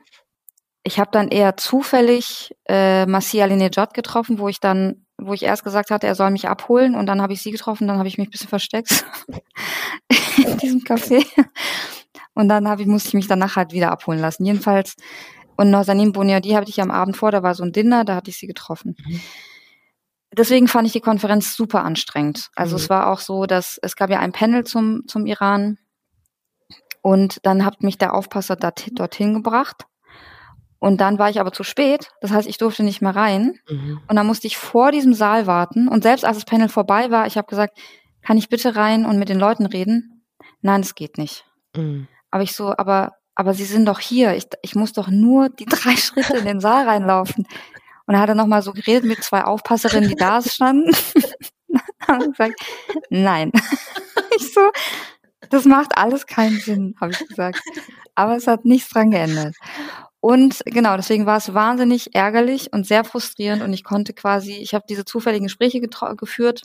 Ich 0.83 0.99
habe 0.99 1.09
dann 1.11 1.29
eher 1.29 1.57
zufällig 1.57 2.55
äh, 2.65 3.05
Masih 3.05 3.41
Alinejad 3.41 3.93
getroffen, 3.93 4.37
wo 4.37 4.47
ich 4.47 4.59
dann, 4.59 5.05
wo 5.17 5.33
ich 5.33 5.43
erst 5.43 5.63
gesagt 5.63 5.89
hatte, 5.89 6.05
er 6.05 6.15
soll 6.15 6.29
mich 6.29 6.47
abholen 6.47 6.95
und 6.95 7.07
dann 7.07 7.21
habe 7.21 7.33
ich 7.33 7.41
sie 7.41 7.51
getroffen, 7.51 7.87
dann 7.87 7.97
habe 7.97 8.07
ich 8.07 8.17
mich 8.17 8.27
ein 8.27 8.31
bisschen 8.31 8.49
versteckt 8.49 9.05
in 10.37 10.57
diesem 10.57 10.81
Café. 10.81 11.25
Und 12.35 12.49
dann 12.49 12.67
hab 12.67 12.79
ich, 12.79 12.85
musste 12.85 13.07
ich 13.09 13.13
mich 13.15 13.27
danach 13.27 13.55
halt 13.55 13.71
wieder 13.71 13.91
abholen 13.91 14.19
lassen. 14.19 14.45
Jedenfalls, 14.45 14.95
und 15.55 15.71
Nazanin 15.71 16.11
Boniadi 16.11 16.51
habe 16.51 16.67
ich 16.67 16.81
am 16.81 16.91
Abend 16.91 17.15
vor, 17.17 17.31
da 17.31 17.41
war 17.41 17.55
so 17.55 17.63
ein 17.63 17.71
Dinner, 17.71 18.03
da 18.03 18.15
hatte 18.15 18.29
ich 18.29 18.37
sie 18.37 18.47
getroffen. 18.47 18.95
Mhm. 19.05 19.21
Deswegen 20.37 20.67
fand 20.67 20.85
ich 20.85 20.93
die 20.93 21.01
Konferenz 21.01 21.55
super 21.55 21.83
anstrengend. 21.83 22.49
Also 22.55 22.75
mhm. 22.75 22.81
es 22.81 22.89
war 22.89 23.07
auch 23.07 23.19
so, 23.19 23.45
dass 23.45 23.79
es 23.81 23.95
gab 23.95 24.09
ja 24.09 24.19
ein 24.19 24.33
Panel 24.33 24.65
zum, 24.65 25.03
zum 25.07 25.25
Iran 25.25 25.77
und 27.05 27.45
dann 27.45 27.63
hat 27.63 27.83
mich 27.83 27.99
der 27.99 28.15
Aufpasser 28.15 28.55
dorthin 28.55 29.35
gebracht. 29.35 29.85
Und 30.79 31.01
dann 31.01 31.19
war 31.19 31.29
ich 31.29 31.39
aber 31.39 31.53
zu 31.53 31.61
spät. 31.61 32.09
Das 32.19 32.31
heißt, 32.31 32.47
ich 32.47 32.57
durfte 32.57 32.81
nicht 32.81 32.99
mehr 32.99 33.15
rein. 33.15 33.59
Mhm. 33.69 34.01
Und 34.07 34.15
dann 34.15 34.25
musste 34.25 34.47
ich 34.47 34.57
vor 34.57 34.91
diesem 34.91 35.13
Saal 35.13 35.45
warten. 35.45 35.87
Und 35.87 36.01
selbst 36.01 36.25
als 36.25 36.37
das 36.37 36.45
Panel 36.45 36.67
vorbei 36.67 37.11
war, 37.11 37.27
ich 37.27 37.37
habe 37.37 37.47
gesagt, 37.47 37.77
kann 38.23 38.39
ich 38.39 38.49
bitte 38.49 38.75
rein 38.75 39.05
und 39.05 39.19
mit 39.19 39.29
den 39.29 39.37
Leuten 39.37 39.67
reden? 39.67 40.25
Nein, 40.61 40.81
es 40.81 40.95
geht 40.95 41.19
nicht. 41.19 41.45
Mhm. 41.75 42.07
Aber 42.31 42.41
ich 42.41 42.53
so, 42.53 42.75
aber, 42.75 43.11
aber 43.35 43.53
sie 43.53 43.65
sind 43.65 43.85
doch 43.85 43.99
hier. 43.99 44.35
Ich, 44.35 44.47
ich 44.63 44.73
muss 44.73 44.91
doch 44.91 45.07
nur 45.07 45.49
die 45.49 45.65
drei 45.69 45.95
Schritte 45.97 46.37
in 46.37 46.45
den 46.45 46.59
Saal 46.59 46.89
reinlaufen. 46.89 47.45
Und 48.07 48.15
er 48.15 48.19
hat 48.19 48.29
dann 48.29 48.37
nochmal 48.37 48.63
so 48.63 48.73
geredet 48.73 49.05
mit 49.05 49.23
zwei 49.23 49.43
Aufpasserinnen, 49.43 50.09
die 50.09 50.15
da 50.15 50.41
standen. 50.41 50.89
und 52.07 52.31
gesagt, 52.31 52.59
nein. 53.11 53.51
ich 54.37 54.51
so, 54.51 54.61
das 55.49 55.65
macht 55.65 55.97
alles 55.97 56.25
keinen 56.25 56.59
Sinn, 56.59 56.95
habe 57.01 57.11
ich 57.11 57.27
gesagt. 57.27 57.61
Aber 58.15 58.35
es 58.35 58.47
hat 58.47 58.65
nichts 58.65 58.89
dran 58.89 59.11
geändert. 59.11 59.55
Und 60.19 60.61
genau, 60.65 60.95
deswegen 60.95 61.25
war 61.25 61.37
es 61.37 61.53
wahnsinnig 61.53 62.15
ärgerlich 62.15 62.73
und 62.73 62.87
sehr 62.87 63.03
frustrierend 63.03 63.61
und 63.61 63.73
ich 63.73 63.83
konnte 63.83 64.13
quasi, 64.13 64.53
ich 64.53 64.73
habe 64.73 64.85
diese 64.89 65.05
zufälligen 65.05 65.45
Gespräche 65.45 65.79
geführt 65.81 66.63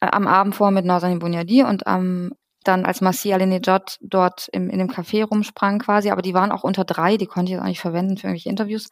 äh, 0.00 0.06
am 0.06 0.28
Abend 0.28 0.54
vor 0.54 0.70
mit 0.70 0.84
Nazanin 0.84 1.18
Bunyadi 1.18 1.64
und 1.64 1.86
am 1.86 2.32
dann 2.64 2.84
als 2.84 3.00
Masih 3.00 3.34
Alinejad 3.34 3.98
dort 4.00 4.48
im, 4.52 4.70
in 4.70 4.78
dem 4.78 4.88
Café 4.88 5.24
rumsprang 5.24 5.80
quasi, 5.80 6.10
aber 6.10 6.22
die 6.22 6.34
waren 6.34 6.52
auch 6.52 6.64
unter 6.64 6.84
drei, 6.84 7.16
die 7.16 7.26
konnte 7.26 7.50
ich 7.50 7.54
jetzt 7.54 7.62
auch 7.62 7.68
nicht 7.68 7.80
verwenden 7.80 8.16
für 8.16 8.28
irgendwelche 8.28 8.50
Interviews. 8.50 8.88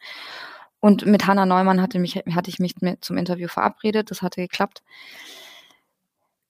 Und 0.79 1.05
mit 1.05 1.27
Hannah 1.27 1.45
Neumann 1.45 1.81
hatte, 1.81 1.99
mich, 1.99 2.15
hatte 2.15 2.49
ich 2.49 2.59
mich 2.59 2.75
zum 3.01 3.17
Interview 3.17 3.47
verabredet, 3.47 4.09
das 4.11 4.21
hatte 4.21 4.41
geklappt. 4.41 4.81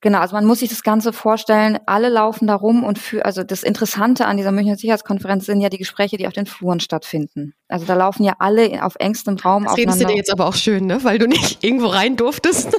Genau, 0.01 0.17
also 0.19 0.35
man 0.35 0.45
muss 0.45 0.59
sich 0.59 0.69
das 0.69 0.81
Ganze 0.81 1.13
vorstellen, 1.13 1.77
alle 1.85 2.09
laufen 2.09 2.47
da 2.47 2.55
rum 2.55 2.83
und 2.83 2.97
für, 2.97 3.23
also 3.23 3.43
das 3.43 3.61
Interessante 3.61 4.25
an 4.25 4.35
dieser 4.35 4.51
Münchner 4.51 4.75
Sicherheitskonferenz 4.75 5.45
sind 5.45 5.61
ja 5.61 5.69
die 5.69 5.77
Gespräche, 5.77 6.17
die 6.17 6.27
auf 6.27 6.33
den 6.33 6.47
Fluren 6.47 6.79
stattfinden. 6.79 7.53
Also 7.71 7.85
da 7.85 7.93
laufen 7.93 8.23
ja 8.23 8.33
alle 8.39 8.83
auf 8.83 8.95
engstem 8.99 9.37
Raum 9.37 9.63
das 9.63 9.77
redest 9.77 10.01
du 10.01 10.05
dir 10.05 10.15
jetzt 10.15 10.31
aber 10.31 10.45
auch 10.45 10.55
schön, 10.55 10.87
ne? 10.87 11.03
Weil 11.03 11.19
du 11.19 11.27
nicht 11.27 11.63
irgendwo 11.63 11.87
rein 11.87 12.17
durftest. 12.17 12.77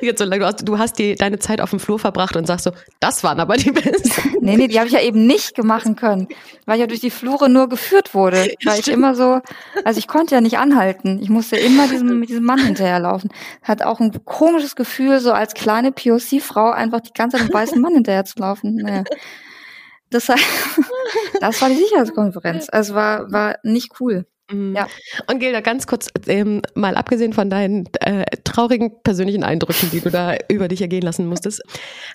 jetzt 0.00 0.18
so, 0.18 0.28
du 0.28 0.44
hast, 0.44 0.68
du 0.68 0.78
hast 0.78 0.98
die, 0.98 1.14
deine 1.14 1.38
Zeit 1.38 1.60
auf 1.60 1.70
dem 1.70 1.78
Flur 1.78 2.00
verbracht 2.00 2.34
und 2.34 2.46
sagst 2.46 2.64
so, 2.64 2.72
das 2.98 3.22
waren 3.22 3.38
aber 3.38 3.56
die 3.56 3.70
besten. 3.70 4.12
Nee, 4.42 4.56
nee, 4.56 4.66
die 4.66 4.78
habe 4.78 4.88
ich 4.88 4.92
ja 4.92 5.00
eben 5.00 5.24
nicht 5.28 5.62
machen 5.62 5.94
können, 5.94 6.26
weil 6.66 6.74
ich 6.74 6.80
ja 6.80 6.88
durch 6.88 6.98
die 6.98 7.10
Flure 7.10 7.48
nur 7.48 7.68
geführt 7.68 8.12
wurde. 8.12 8.52
Weil 8.64 8.80
ich 8.80 8.88
immer 8.88 9.14
so, 9.14 9.40
also 9.84 9.98
ich 9.98 10.08
konnte 10.08 10.34
ja 10.34 10.40
nicht 10.40 10.58
anhalten. 10.58 11.20
Ich 11.22 11.30
musste 11.30 11.56
immer 11.56 11.86
diesem, 11.86 12.18
mit 12.18 12.28
diesem 12.28 12.42
Mann 12.42 12.58
hinterherlaufen. 12.58 13.30
Hat 13.62 13.82
auch 13.82 14.00
ein 14.00 14.12
komisches 14.24 14.74
Gefühl, 14.74 15.20
so 15.20 15.30
als 15.30 15.54
kleine 15.54 15.92
POC-Frau 15.92 16.70
einfach 16.72 17.00
die 17.00 17.12
ganze 17.12 17.36
Zeit 17.36 17.46
einem 17.46 17.54
weißen 17.54 17.80
Mann 17.80 17.94
hinterher 17.94 18.24
zu 18.24 18.40
laufen. 18.40 18.74
Naja. 18.76 19.04
Das, 20.12 20.26
das 21.40 21.62
war 21.62 21.68
die 21.68 21.76
Sicherheitskonferenz. 21.76 22.68
Also 22.70 22.94
war, 22.94 23.30
war 23.32 23.58
nicht 23.62 24.00
cool. 24.00 24.26
Mhm. 24.50 24.74
Ja. 24.76 24.86
Und 25.28 25.38
Gilda, 25.38 25.60
ganz 25.60 25.86
kurz, 25.86 26.08
ähm, 26.26 26.62
mal 26.74 26.96
abgesehen 26.96 27.32
von 27.32 27.50
deinen 27.50 27.86
äh, 28.00 28.24
traurigen 28.44 29.02
persönlichen 29.02 29.44
Eindrücken, 29.44 29.90
die 29.90 30.00
du 30.00 30.10
da 30.10 30.34
über 30.48 30.68
dich 30.68 30.82
ergehen 30.82 31.02
lassen 31.02 31.26
musstest, 31.26 31.62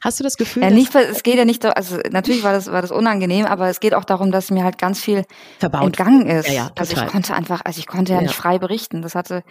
hast 0.02 0.20
du 0.20 0.24
das 0.24 0.38
Gefühl, 0.38 0.63
ja, 0.63 0.70
nicht, 0.70 0.94
es 0.96 1.24
geht 1.24 1.36
ja 1.36 1.46
nicht, 1.46 1.66
also 1.66 1.98
natürlich 2.12 2.44
war 2.44 2.54
das 2.54 2.72
war 2.72 2.82
das 2.82 2.92
unangenehm, 2.92 3.46
aber 3.46 3.70
es 3.70 3.80
geht 3.80 3.94
auch 3.94 4.06
darum, 4.06 4.32
dass 4.32 4.52
mir 4.52 4.63
halt 4.63 4.78
ganz 4.78 5.02
viel 5.02 5.24
Verbaut. 5.60 5.86
entgangen 5.86 6.28
ist. 6.28 6.48
Ja, 6.48 6.54
ja, 6.54 6.72
also 6.78 6.96
ich 6.96 7.08
konnte 7.08 7.34
einfach, 7.34 7.62
also 7.63 7.80
ich 7.80 7.88
konnte 7.88 8.13
ja, 8.13 8.20
ja, 8.20 8.24
nicht 8.24 8.36
frei 8.36 8.60
berichten. 8.60 9.02
Das 9.02 9.16
hatte 9.16 9.44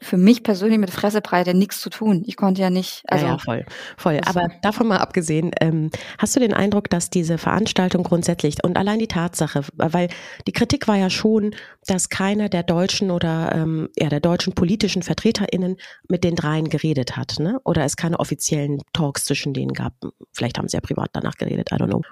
für 0.00 0.16
mich 0.16 0.42
persönlich 0.42 0.78
mit 0.78 0.90
Fressebreite 0.90 1.54
nichts 1.54 1.80
zu 1.80 1.90
tun. 1.90 2.24
Ich 2.26 2.36
konnte 2.36 2.60
ja 2.60 2.70
nicht. 2.70 3.02
Also 3.06 3.24
ja, 3.24 3.32
ja 3.32 3.38
voll, 3.38 3.64
voll. 3.96 4.20
Aber 4.26 4.48
davon 4.62 4.88
mal 4.88 4.98
abgesehen, 4.98 5.52
ähm, 5.60 5.90
hast 6.18 6.34
du 6.34 6.40
den 6.40 6.52
Eindruck, 6.52 6.90
dass 6.90 7.10
diese 7.10 7.38
Veranstaltung 7.38 8.02
grundsätzlich 8.02 8.62
und 8.64 8.76
allein 8.76 8.98
die 8.98 9.06
Tatsache, 9.06 9.62
weil 9.76 10.08
die 10.46 10.52
Kritik 10.52 10.88
war 10.88 10.96
ja 10.96 11.08
schon, 11.08 11.54
dass 11.86 12.08
keiner 12.22 12.48
der 12.48 12.62
deutschen 12.62 13.10
oder 13.10 13.52
ähm, 13.52 13.88
ja 13.98 14.08
der 14.08 14.20
deutschen 14.20 14.52
politischen 14.52 15.02
VertreterInnen 15.02 15.76
mit 16.08 16.22
den 16.22 16.36
dreien 16.36 16.68
geredet 16.68 17.16
hat, 17.16 17.40
ne? 17.40 17.60
Oder 17.64 17.84
es 17.84 17.96
keine 17.96 18.20
offiziellen 18.20 18.78
Talks 18.92 19.24
zwischen 19.24 19.54
denen 19.54 19.72
gab. 19.72 19.94
Vielleicht 20.32 20.56
haben 20.56 20.68
sie 20.68 20.76
ja 20.76 20.80
privat 20.80 21.10
danach 21.14 21.34
geredet, 21.34 21.72
I 21.72 21.76
don't 21.76 21.88
know 21.88 22.02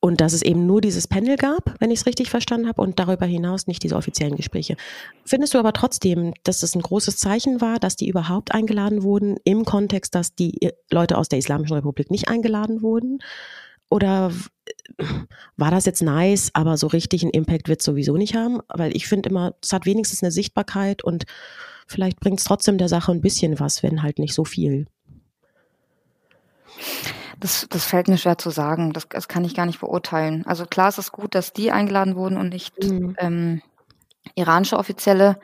und 0.00 0.20
dass 0.20 0.32
es 0.32 0.42
eben 0.42 0.64
nur 0.66 0.80
dieses 0.80 1.06
Panel 1.06 1.36
gab, 1.36 1.74
wenn 1.80 1.90
ich 1.90 2.00
es 2.00 2.06
richtig 2.06 2.30
verstanden 2.30 2.66
habe, 2.66 2.80
und 2.80 2.98
darüber 2.98 3.26
hinaus 3.26 3.66
nicht 3.66 3.82
diese 3.82 3.96
offiziellen 3.96 4.36
Gespräche. 4.36 4.76
Findest 5.24 5.54
du 5.54 5.58
aber 5.58 5.72
trotzdem, 5.72 6.32
dass 6.44 6.62
es 6.62 6.74
ein 6.74 6.82
großes 6.82 7.18
Zeichen 7.18 7.60
war, 7.60 7.78
dass 7.78 7.96
die 7.96 8.08
überhaupt 8.08 8.52
eingeladen 8.52 9.02
wurden, 9.02 9.36
im 9.44 9.64
Kontext, 9.64 10.14
dass 10.14 10.34
die 10.34 10.70
Leute 10.90 11.18
aus 11.18 11.28
der 11.28 11.38
Islamischen 11.38 11.74
Republik 11.74 12.10
nicht 12.10 12.28
eingeladen 12.28 12.80
wurden? 12.80 13.18
Oder 13.92 14.32
war 15.58 15.70
das 15.70 15.84
jetzt 15.84 16.00
nice, 16.00 16.50
aber 16.54 16.78
so 16.78 16.86
richtig 16.86 17.24
einen 17.24 17.30
Impact 17.30 17.68
wird 17.68 17.80
es 17.80 17.84
sowieso 17.84 18.16
nicht 18.16 18.34
haben? 18.34 18.60
Weil 18.68 18.96
ich 18.96 19.06
finde 19.06 19.28
immer, 19.28 19.54
es 19.62 19.74
hat 19.74 19.84
wenigstens 19.84 20.22
eine 20.22 20.32
Sichtbarkeit 20.32 21.04
und 21.04 21.24
vielleicht 21.86 22.18
bringt 22.18 22.38
es 22.38 22.46
trotzdem 22.46 22.78
der 22.78 22.88
Sache 22.88 23.12
ein 23.12 23.20
bisschen 23.20 23.60
was, 23.60 23.82
wenn 23.82 24.02
halt 24.02 24.18
nicht 24.18 24.32
so 24.32 24.46
viel. 24.46 24.86
Das, 27.38 27.66
das 27.68 27.84
fällt 27.84 28.08
mir 28.08 28.16
schwer 28.16 28.38
zu 28.38 28.48
sagen. 28.48 28.94
Das, 28.94 29.10
das 29.10 29.28
kann 29.28 29.44
ich 29.44 29.54
gar 29.54 29.66
nicht 29.66 29.80
beurteilen. 29.80 30.46
Also 30.46 30.64
klar 30.64 30.88
ist 30.88 30.96
es 30.96 31.12
gut, 31.12 31.34
dass 31.34 31.52
die 31.52 31.70
eingeladen 31.70 32.16
wurden 32.16 32.38
und 32.38 32.48
nicht 32.48 32.82
mhm. 32.82 33.14
ähm, 33.18 33.62
iranische 34.36 34.78
Offizielle. 34.78 35.38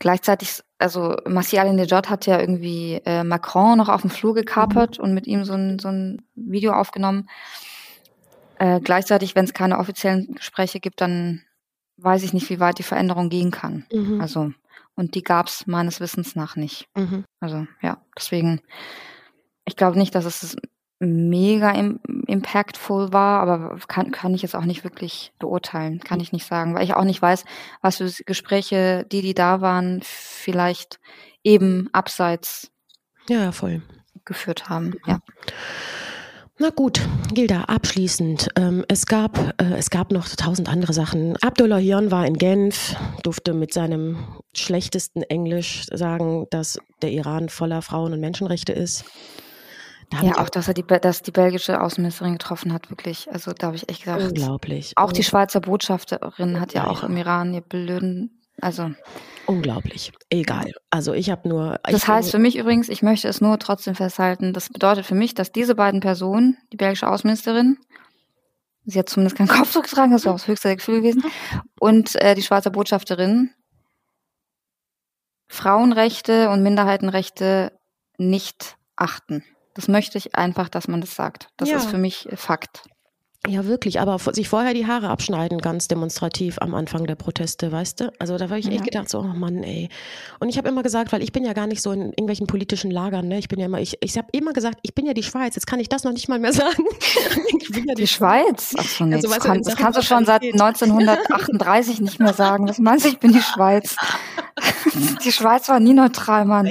Gleichzeitig, 0.00 0.64
also 0.80 1.16
Masih 1.26 1.60
al-Nejad 1.60 2.08
hat 2.08 2.26
ja 2.26 2.40
irgendwie 2.40 3.00
äh, 3.04 3.22
Macron 3.22 3.78
noch 3.78 3.88
auf 3.88 4.00
dem 4.00 4.10
Flur 4.10 4.34
gekapert 4.34 4.98
mhm. 4.98 5.04
und 5.04 5.14
mit 5.14 5.26
ihm 5.26 5.44
so 5.44 5.52
ein, 5.52 5.78
so 5.78 5.88
ein 5.88 6.22
Video 6.34 6.72
aufgenommen. 6.72 7.28
Äh, 8.58 8.80
gleichzeitig, 8.80 9.34
wenn 9.34 9.44
es 9.44 9.54
keine 9.54 9.78
offiziellen 9.78 10.34
Gespräche 10.34 10.80
gibt, 10.80 11.00
dann 11.00 11.42
weiß 11.98 12.22
ich 12.22 12.32
nicht, 12.32 12.48
wie 12.48 12.60
weit 12.60 12.78
die 12.78 12.82
Veränderung 12.82 13.28
gehen 13.28 13.50
kann. 13.50 13.84
Mhm. 13.92 14.20
Also, 14.20 14.52
und 14.96 15.14
die 15.14 15.22
gab 15.22 15.48
es 15.48 15.66
meines 15.66 16.00
Wissens 16.00 16.34
nach 16.34 16.56
nicht. 16.56 16.88
Mhm. 16.96 17.24
Also, 17.40 17.66
ja, 17.82 17.98
deswegen, 18.16 18.60
ich 19.66 19.76
glaube 19.76 19.98
nicht, 19.98 20.14
dass 20.14 20.24
es 20.24 20.56
mega 21.00 21.70
im, 21.72 21.98
impactful 22.26 23.12
war, 23.12 23.40
aber 23.40 23.78
kann, 23.88 24.10
kann 24.10 24.34
ich 24.34 24.42
jetzt 24.42 24.54
auch 24.54 24.66
nicht 24.66 24.84
wirklich 24.84 25.32
beurteilen, 25.38 26.00
kann 26.00 26.20
ich 26.20 26.32
nicht 26.32 26.46
sagen, 26.46 26.74
weil 26.74 26.84
ich 26.84 26.94
auch 26.94 27.04
nicht 27.04 27.20
weiß, 27.22 27.44
was 27.80 27.96
für 27.96 28.10
Gespräche, 28.24 29.06
die, 29.10 29.22
die 29.22 29.34
da 29.34 29.62
waren, 29.62 30.00
vielleicht 30.04 31.00
eben 31.42 31.88
abseits 31.92 32.70
ja, 33.28 33.50
voll. 33.50 33.82
geführt 34.26 34.68
haben. 34.68 34.94
Ja. 35.06 35.20
Na 36.58 36.68
gut, 36.68 37.00
Gilda, 37.32 37.62
abschließend. 37.62 38.50
Ähm, 38.56 38.84
es, 38.88 39.06
gab, 39.06 39.38
äh, 39.58 39.76
es 39.78 39.88
gab 39.88 40.12
noch 40.12 40.28
tausend 40.28 40.68
andere 40.68 40.92
Sachen. 40.92 41.34
Abdullah 41.40 41.78
Hion 41.78 42.10
war 42.10 42.26
in 42.26 42.36
Genf, 42.36 42.94
durfte 43.22 43.54
mit 43.54 43.72
seinem 43.72 44.18
schlechtesten 44.54 45.22
Englisch 45.22 45.86
sagen, 45.90 46.46
dass 46.50 46.78
der 47.00 47.12
Iran 47.12 47.48
voller 47.48 47.80
Frauen- 47.80 48.12
und 48.12 48.20
Menschenrechte 48.20 48.74
ist 48.74 49.06
ja, 50.22 50.38
auch, 50.38 50.48
dass 50.48 50.68
er 50.68 50.74
die, 50.74 50.84
dass 50.84 51.22
die 51.22 51.30
belgische 51.30 51.80
Außenministerin 51.80 52.32
getroffen 52.32 52.72
hat, 52.72 52.90
wirklich. 52.90 53.30
Also 53.32 53.52
da 53.52 53.68
habe 53.68 53.76
ich 53.76 53.88
echt 53.88 54.04
gedacht. 54.04 54.20
Unglaublich. 54.20 54.92
Auch 54.96 55.12
die 55.12 55.22
Schweizer 55.22 55.60
Botschafterin 55.60 56.60
hat 56.60 56.74
ja, 56.74 56.84
ja 56.84 56.90
auch 56.90 57.04
im 57.04 57.16
Iran 57.16 57.54
ihr 57.54 57.60
blöden, 57.60 58.40
also. 58.60 58.90
Unglaublich. 59.46 60.12
Egal. 60.28 60.72
Also 60.90 61.12
ich 61.12 61.30
habe 61.30 61.48
nur. 61.48 61.78
Das 61.84 62.08
heißt 62.08 62.30
für 62.30 62.38
mich 62.38 62.56
übrigens, 62.56 62.88
ich 62.88 63.02
möchte 63.02 63.28
es 63.28 63.40
nur 63.40 63.58
trotzdem 63.58 63.94
festhalten, 63.94 64.52
das 64.52 64.68
bedeutet 64.68 65.06
für 65.06 65.14
mich, 65.14 65.34
dass 65.34 65.52
diese 65.52 65.74
beiden 65.74 66.00
Personen, 66.00 66.56
die 66.72 66.76
belgische 66.76 67.08
Außenministerin, 67.08 67.78
sie 68.84 68.98
hat 68.98 69.08
zumindest 69.08 69.36
keinen 69.36 69.48
Kopfdruck 69.58 69.84
getragen, 69.84 70.12
das 70.12 70.24
war 70.24 70.32
auch 70.32 70.38
das 70.38 70.48
höchste 70.48 70.74
Gefühl 70.74 71.02
gewesen, 71.02 71.24
und 71.78 72.16
äh, 72.16 72.34
die 72.34 72.42
Schweizer 72.42 72.70
Botschafterin 72.70 73.50
Frauenrechte 75.48 76.48
und 76.50 76.62
Minderheitenrechte 76.62 77.72
nicht 78.18 78.76
achten. 78.94 79.44
Das 79.80 79.88
möchte 79.88 80.18
ich 80.18 80.34
einfach, 80.34 80.68
dass 80.68 80.88
man 80.88 81.00
das 81.00 81.14
sagt. 81.14 81.48
Das 81.56 81.70
ja. 81.70 81.78
ist 81.78 81.86
für 81.86 81.96
mich 81.96 82.28
Fakt. 82.34 82.82
Ja, 83.48 83.64
wirklich, 83.64 83.98
aber 83.98 84.18
sich 84.18 84.50
vorher 84.50 84.74
die 84.74 84.86
Haare 84.86 85.08
abschneiden, 85.08 85.62
ganz 85.62 85.88
demonstrativ 85.88 86.58
am 86.60 86.74
Anfang 86.74 87.06
der 87.06 87.14
Proteste, 87.14 87.72
weißt 87.72 88.00
du? 88.00 88.12
Also 88.18 88.36
da 88.36 88.50
habe 88.50 88.58
ich 88.58 88.66
echt 88.66 88.80
ja. 88.80 88.84
gedacht, 88.84 89.08
so, 89.08 89.20
oh 89.20 89.22
Mann, 89.22 89.62
ey. 89.62 89.88
Und 90.38 90.50
ich 90.50 90.58
habe 90.58 90.68
immer 90.68 90.82
gesagt, 90.82 91.12
weil 91.12 91.22
ich 91.22 91.32
bin 91.32 91.46
ja 91.46 91.54
gar 91.54 91.66
nicht 91.66 91.80
so 91.80 91.92
in 91.92 92.10
irgendwelchen 92.10 92.46
politischen 92.46 92.90
Lagern, 92.90 93.28
ne? 93.28 93.38
Ich 93.38 93.48
bin 93.48 93.58
ja 93.58 93.64
immer, 93.64 93.80
ich, 93.80 93.96
ich 94.02 94.18
habe 94.18 94.28
immer 94.32 94.52
gesagt, 94.52 94.80
ich 94.82 94.94
bin 94.94 95.06
ja 95.06 95.14
die 95.14 95.22
Schweiz, 95.22 95.54
jetzt 95.54 95.66
kann 95.66 95.80
ich 95.80 95.88
das 95.88 96.04
noch 96.04 96.12
nicht 96.12 96.28
mal 96.28 96.38
mehr 96.38 96.52
sagen. 96.52 96.84
Ja 97.70 97.94
die, 97.94 97.94
die, 97.94 98.06
Schweiz? 98.06 98.74
Ach 98.76 98.84
so, 98.84 99.04
nee, 99.04 99.14
also, 99.14 99.28
das, 99.28 99.38
kann, 99.38 99.62
das 99.62 99.76
kannst 99.76 99.98
du 99.98 100.02
schon 100.02 100.26
seit 100.26 100.42
1938 100.42 102.02
nicht 102.02 102.20
mehr 102.20 102.34
sagen. 102.34 102.68
Was 102.68 102.78
meinst 102.78 103.06
du, 103.06 103.08
ich 103.08 103.20
bin 103.20 103.32
die 103.32 103.40
Schweiz? 103.40 103.96
die 105.24 105.32
Schweiz 105.32 105.68
war 105.68 105.80
nie 105.80 105.94
neutral, 105.94 106.44
Mann. 106.44 106.66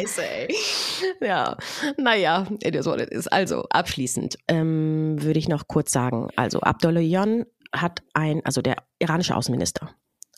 Ja, 1.22 1.58
naja, 1.98 2.48
ist 3.12 3.32
also 3.32 3.66
abschließend 3.70 4.38
ähm, 4.48 5.22
würde 5.22 5.40
ich 5.40 5.48
noch 5.48 5.68
kurz 5.68 5.92
sagen, 5.92 6.30
also 6.36 6.62
Abdullahian 6.62 7.46
hat 7.74 8.02
ein, 8.14 8.42
also 8.46 8.62
der 8.62 8.78
iranische 9.00 9.36
Außenminister, 9.36 9.90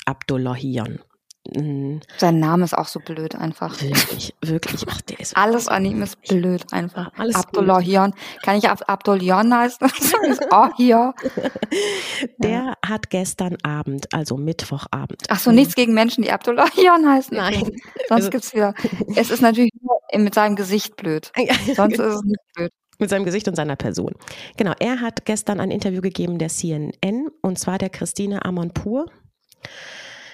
Abdullahian. 0.05 0.99
Sein 1.43 2.39
Name 2.39 2.63
ist 2.63 2.77
auch 2.77 2.87
so 2.87 2.99
blöd 2.99 3.33
einfach. 3.33 3.81
Wirklich, 3.81 4.35
wirklich. 4.41 4.85
Ach, 4.87 5.01
der 5.01 5.19
ist 5.19 5.35
Alles 5.37 5.67
an 5.67 5.83
ihm 5.85 6.03
ist 6.03 6.21
blöd 6.21 6.71
einfach. 6.71 7.11
Alles 7.17 7.35
Abdullahian. 7.35 8.13
Kann 8.43 8.57
ich 8.57 8.69
Ab 8.69 8.83
Abdullahian 8.87 9.53
heißen? 9.53 9.87
oh, 10.51 10.67
hier. 10.77 11.13
Der 12.37 12.49
ja. 12.51 12.73
hat 12.85 13.09
gestern 13.09 13.57
Abend, 13.63 14.13
also 14.13 14.37
Mittwochabend. 14.37 15.23
Ach 15.29 15.39
so, 15.39 15.51
nichts 15.51 15.73
gegen 15.73 15.93
Menschen, 15.93 16.23
die 16.23 16.31
Abdullahian 16.31 17.09
heißen. 17.09 17.35
Nein. 17.35 17.71
Sonst 18.07 18.11
also, 18.11 18.29
gibt's 18.29 18.53
wieder. 18.53 18.75
Es 19.15 19.31
ist 19.31 19.41
natürlich 19.41 19.71
nur 19.81 19.99
mit 20.21 20.35
seinem 20.35 20.55
Gesicht 20.55 20.95
blöd. 20.95 21.31
Sonst 21.75 21.99
ist 21.99 22.15
es 22.15 22.23
nicht 22.23 22.39
blöd 22.53 22.71
mit 22.99 23.09
seinem 23.09 23.25
Gesicht 23.25 23.47
und 23.47 23.55
seiner 23.55 23.75
Person. 23.75 24.13
Genau, 24.57 24.73
er 24.79 25.01
hat 25.01 25.25
gestern 25.25 25.59
ein 25.59 25.71
Interview 25.71 26.01
gegeben 26.01 26.37
der 26.37 26.49
CNN 26.49 27.29
und 27.41 27.57
zwar 27.57 27.79
der 27.79 27.89
Christine 27.89 28.45
Amonpour 28.45 29.07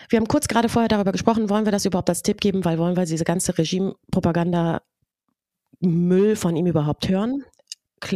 Wir 0.09 0.17
haben 0.17 0.27
kurz 0.27 0.47
gerade 0.47 0.69
vorher 0.69 0.87
darüber 0.87 1.11
gesprochen, 1.11 1.49
wollen 1.49 1.65
wir 1.65 1.71
das 1.71 1.85
überhaupt 1.85 2.09
als 2.09 2.23
Tipp 2.23 2.39
geben, 2.39 2.63
weil 2.63 2.77
wollen 2.77 2.95
wir 2.95 3.05
diese 3.05 3.25
ganze 3.25 3.57
Regimepropaganda 3.57 4.81
Müll 5.79 6.35
von 6.35 6.55
ihm 6.55 6.67
überhaupt 6.67 7.09
hören? 7.09 7.43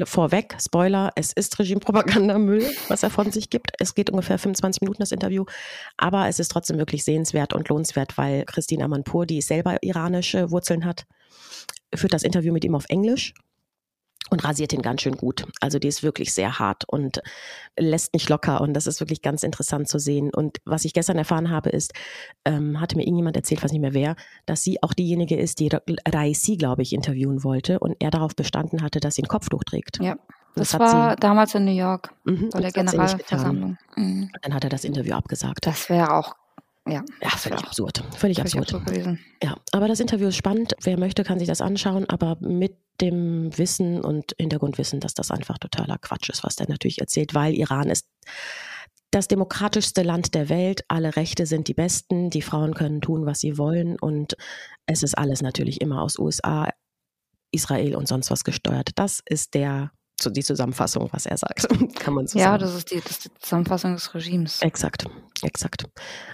Vorweg, 0.04 0.56
Spoiler, 0.62 1.12
es 1.16 1.34
ist 1.34 1.58
Regimepropaganda-Müll, 1.58 2.64
was 2.88 3.02
er 3.02 3.10
von 3.10 3.32
sich 3.32 3.50
gibt. 3.50 3.72
Es 3.80 3.96
geht 3.96 4.12
ungefähr 4.12 4.38
25 4.38 4.82
Minuten 4.82 5.02
das 5.02 5.12
Interview, 5.12 5.46
aber 5.98 6.28
es 6.28 6.40
ist 6.40 6.50
trotzdem 6.50 6.78
wirklich 6.78 7.04
sehenswert 7.04 7.54
und 7.54 7.68
lohnenswert, 7.68 8.16
weil 8.18 8.46
Christine 8.46 8.86
Amanpour, 8.86 9.26
die 9.26 9.42
selber 9.42 9.82
iranische 9.82 10.52
Wurzeln 10.52 10.86
hat, 10.86 11.06
führt 11.96 12.14
das 12.14 12.24
Interview 12.24 12.54
mit 12.54 12.64
ihm 12.64 12.76
auf 12.76 12.86
Englisch 12.90 13.34
und 14.32 14.44
rasiert 14.46 14.74
ihn 14.74 14.82
ganz 14.82 15.02
schön 15.02 15.18
gut. 15.18 15.46
Also 15.60 15.78
die 15.78 15.90
ist 15.90 16.04
wirklich 16.04 16.34
sehr 16.34 16.58
hart 16.58 16.86
und 16.88 17.22
lässt 17.78 18.14
nicht 18.14 18.30
locker 18.30 18.62
und 18.62 18.74
das 18.74 18.88
ist 18.88 19.02
wirklich 19.02 19.22
ganz 19.22 19.44
interessant 19.44 19.90
zu 19.90 20.00
sehen. 20.00 20.34
Und 20.34 20.60
was 20.66 20.86
ich 20.86 20.94
gestern 20.94 21.18
erfahren 21.18 21.50
habe, 21.50 21.70
ist, 21.70 21.94
ähm, 22.46 22.80
hatte 22.80 22.96
mir 22.96 23.04
irgendjemand 23.04 23.36
erzählt, 23.36 23.62
weiß 23.64 23.72
nicht 23.72 23.82
mehr 23.82 23.94
wer, 23.94 24.16
dass 24.46 24.64
sie 24.64 24.82
auch 24.82 24.94
diejenige 24.94 25.38
ist, 25.38 25.60
die 25.60 25.70
Raisi, 26.08 26.56
glaube 26.56 26.82
ich, 26.82 26.94
interviewen 26.94 27.44
wollte 27.44 27.80
und 27.80 27.98
er 28.00 28.10
darauf 28.10 28.36
bestanden 28.36 28.82
hatte, 28.82 29.02
dass 29.02 29.16
sie 29.16 29.24
ein 29.24 29.28
Kopftuch 29.28 29.64
trägt. 29.64 30.00
Ja. 30.02 30.16
Das, 30.56 30.72
das 30.72 30.80
war 30.82 31.16
damals 31.16 31.56
in 31.56 31.64
New 31.64 31.72
York 31.72 32.14
mhm, 32.26 32.50
bei 32.52 32.60
der 32.60 32.72
Generalversammlung. 32.72 33.78
Mhm. 33.96 34.32
Dann 34.42 34.54
hat 34.54 34.66
er 34.66 34.70
das 34.70 34.84
Interview 34.84 35.14
abgesagt. 35.14 35.66
Das 35.66 35.90
wäre 35.90 36.14
auch 36.14 36.36
ja, 36.88 37.04
ja 37.22 37.30
völlig 37.30 37.60
absurd. 37.60 38.04
Völlig, 38.18 38.38
völlig 38.38 38.58
absurd. 38.58 38.84
Ja, 39.44 39.56
aber 39.72 39.88
das 39.88 40.00
Interview 40.00 40.28
ist 40.30 40.36
spannend. 40.36 40.76
Wer 40.82 40.98
möchte, 40.98 41.24
kann 41.24 41.40
sich 41.40 41.48
das 41.48 41.62
anschauen, 41.62 42.10
aber 42.10 42.38
mit 42.40 42.78
dem 43.00 43.56
Wissen 43.58 44.02
und 44.02 44.34
Hintergrundwissen, 44.40 45.00
dass 45.00 45.14
das 45.14 45.32
einfach 45.32 45.58
totaler 45.58 45.98
Quatsch 45.98 46.30
ist, 46.30 46.44
was 46.44 46.56
der 46.56 46.70
natürlich 46.70 47.00
erzählt, 47.00 47.34
weil 47.34 47.54
Iran 47.54 47.90
ist 47.90 48.08
das 49.12 49.28
demokratischste 49.28 50.04
Land 50.04 50.34
der 50.34 50.50
Welt. 50.50 50.84
Alle 50.88 51.16
Rechte 51.16 51.46
sind 51.46 51.68
die 51.68 51.74
besten. 51.74 52.30
Die 52.30 52.42
Frauen 52.42 52.74
können 52.74 53.02
tun, 53.02 53.26
was 53.26 53.42
sie 53.42 53.58
wollen. 53.58 54.00
Und 54.00 54.36
es 54.86 55.04
ist 55.04 55.18
alles 55.18 55.42
natürlich 55.42 55.82
immer 55.82 56.02
aus 56.02 56.18
USA, 56.18 56.70
Israel 57.52 57.96
und 57.96 58.08
sonst 58.08 58.32
was 58.32 58.44
gesteuert. 58.44 58.92
Das 58.96 59.22
ist 59.26 59.54
der 59.54 59.92
die 60.30 60.44
Zusammenfassung, 60.44 61.10
was 61.12 61.26
er 61.26 61.38
sagt, 61.38 61.68
kann 62.00 62.14
man 62.14 62.28
so 62.28 62.38
ja, 62.38 62.46
sagen. 62.46 62.54
Ja, 62.54 62.58
das 62.60 62.76
ist, 62.76 62.92
die, 62.92 63.02
das 63.02 63.12
ist 63.12 63.26
die 63.26 63.40
Zusammenfassung 63.40 63.94
des 63.94 64.14
Regimes. 64.14 64.62
Exakt, 64.62 65.06
exakt. 65.42 65.86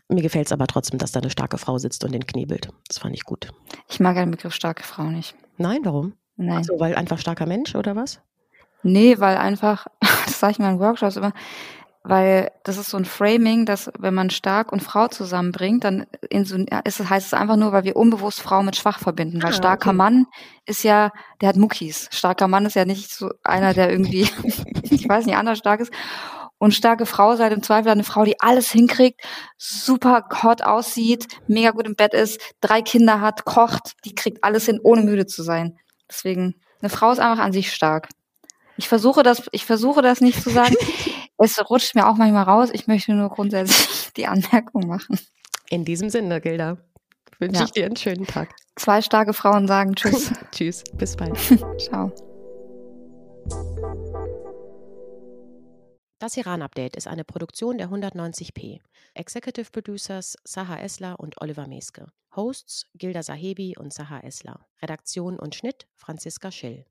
Mir 0.10 0.22
gefällt 0.22 0.48
es 0.48 0.52
aber 0.52 0.68
trotzdem, 0.68 1.00
dass 1.00 1.12
da 1.12 1.20
eine 1.20 1.30
starke 1.30 1.58
Frau 1.58 1.78
sitzt 1.78 2.04
und 2.04 2.12
den 2.12 2.26
knebelt. 2.26 2.70
Das 2.88 3.00
fand 3.00 3.16
ich 3.16 3.24
gut. 3.24 3.48
Ich 3.90 4.00
mag 4.00 4.16
den 4.16 4.32
Begriff 4.32 4.54
starke 4.54 4.84
Frau 4.84 5.04
nicht. 5.04 5.36
Nein, 5.58 5.80
warum? 5.84 6.14
Nein. 6.36 6.58
Also, 6.58 6.80
weil 6.80 6.96
einfach 6.96 7.20
starker 7.20 7.46
Mensch 7.46 7.76
oder 7.76 7.96
was? 7.96 8.20
Nee, 8.84 9.20
weil 9.20 9.38
einfach, 9.38 9.88
das 10.00 10.40
sage 10.40 10.52
ich 10.52 10.60
mal 10.60 10.72
in 10.72 10.80
Workshops 10.80 11.16
immer, 11.16 11.34
weil 12.08 12.52
das 12.64 12.78
ist 12.78 12.90
so 12.90 12.98
ein 12.98 13.04
Framing, 13.04 13.66
dass 13.66 13.92
wenn 14.00 14.14
man 14.14 14.30
stark 14.30 14.72
und 14.72 14.82
Frau 14.82 15.10
zusammenbringt, 15.10 15.84
dann 15.84 16.06
ist 16.30 16.54
es, 16.86 17.10
heißt 17.10 17.28
es 17.28 17.34
einfach 17.34 17.58
nur, 17.58 17.74
weil 17.74 17.84
wir 17.84 17.98
unbewusst 17.98 18.40
Frau 18.40 18.64
mit 18.64 18.78
schwach 18.78 19.00
verbinden. 19.00 19.44
Weil 19.44 19.50
ah, 19.50 19.54
starker 19.54 19.90
okay. 19.90 19.98
Mann 19.98 20.26
ist 20.66 20.84
ja, 20.84 21.12
der 21.42 21.50
hat 21.50 21.58
Muckis. 21.58 22.08
Starker 22.12 22.48
Mann 22.48 22.66
ist 22.66 22.76
ja 22.76 22.86
nicht 22.86 23.12
so 23.12 23.32
einer, 23.44 23.74
der 23.74 23.92
irgendwie, 23.92 24.30
ich 24.84 25.08
weiß 25.08 25.26
nicht, 25.26 25.36
anders 25.36 25.58
stark 25.58 25.82
ist. 25.82 25.92
Und 26.60 26.74
starke 26.74 27.06
Frau 27.06 27.36
seid 27.36 27.52
im 27.52 27.62
Zweifel 27.62 27.90
eine 27.90 28.06
Frau, 28.06 28.24
die 28.24 28.40
alles 28.40 28.72
hinkriegt, 28.72 29.22
super 29.58 30.30
hot 30.42 30.62
aussieht, 30.62 31.28
mega 31.48 31.72
gut 31.72 31.86
im 31.86 31.96
Bett 31.96 32.14
ist, 32.14 32.40
drei 32.62 32.82
Kinder 32.82 33.20
hat, 33.20 33.44
kocht, 33.44 33.94
die 34.06 34.16
kriegt 34.16 34.44
alles 34.46 34.66
hin, 34.66 34.80
ohne 34.82 35.02
müde 35.02 35.26
zu 35.26 35.44
sein. 35.44 35.78
Deswegen, 36.10 36.56
eine 36.82 36.90
Frau 36.90 37.12
ist 37.12 37.20
einfach 37.20 37.44
an 37.44 37.52
sich 37.52 37.74
stark. 37.74 38.08
Ich 38.78 38.88
versuche 38.88 39.24
das, 39.24 39.44
ich 39.52 39.66
versuche 39.66 40.02
das 40.02 40.22
nicht 40.22 40.42
zu 40.42 40.50
sagen. 40.50 40.76
Es 41.38 41.70
rutscht 41.70 41.96
mir 41.96 42.08
auch 42.08 42.16
manchmal 42.16 42.44
raus. 42.44 42.70
Ich 42.74 42.88
möchte 42.88 43.14
nur 43.14 43.30
grundsätzlich 43.30 44.12
die 44.18 44.28
Anmerkung 44.28 44.88
machen. 44.88 45.20
In 45.70 45.86
diesem 45.86 46.10
Sinne, 46.10 46.42
Gilda, 46.42 46.78
wünsche 47.40 47.60
ja. 47.60 47.66
ich 47.66 47.72
dir 47.72 47.86
einen 47.86 47.96
schönen 47.96 48.26
Tag. 48.26 48.50
Zwei 48.76 49.02
starke 49.02 49.34
Frauen 49.34 49.68
sagen 49.68 49.96
Tschüss. 49.96 50.32
tschüss, 50.52 50.84
bis 50.94 51.16
bald. 51.16 51.38
Ciao. 51.78 52.12
Das 56.20 56.36
Iran-Update 56.36 56.96
ist 56.96 57.08
eine 57.08 57.24
Produktion 57.24 57.78
der 57.78 57.90
190p. 57.90 58.80
Executive 59.14 59.70
Producers 59.72 60.36
Saha 60.44 60.78
Esler 60.80 61.20
und 61.20 61.40
Oliver 61.42 61.68
Meske. 61.68 62.08
Hosts 62.36 62.88
Gilda 62.96 63.22
Sahebi 63.22 63.76
und 63.78 63.94
Saha 63.94 64.22
Esler. 64.22 64.66
Redaktion 64.82 65.38
und 65.38 65.54
Schnitt 65.54 65.88
Franziska 65.96 66.52
Schill. 66.52 66.86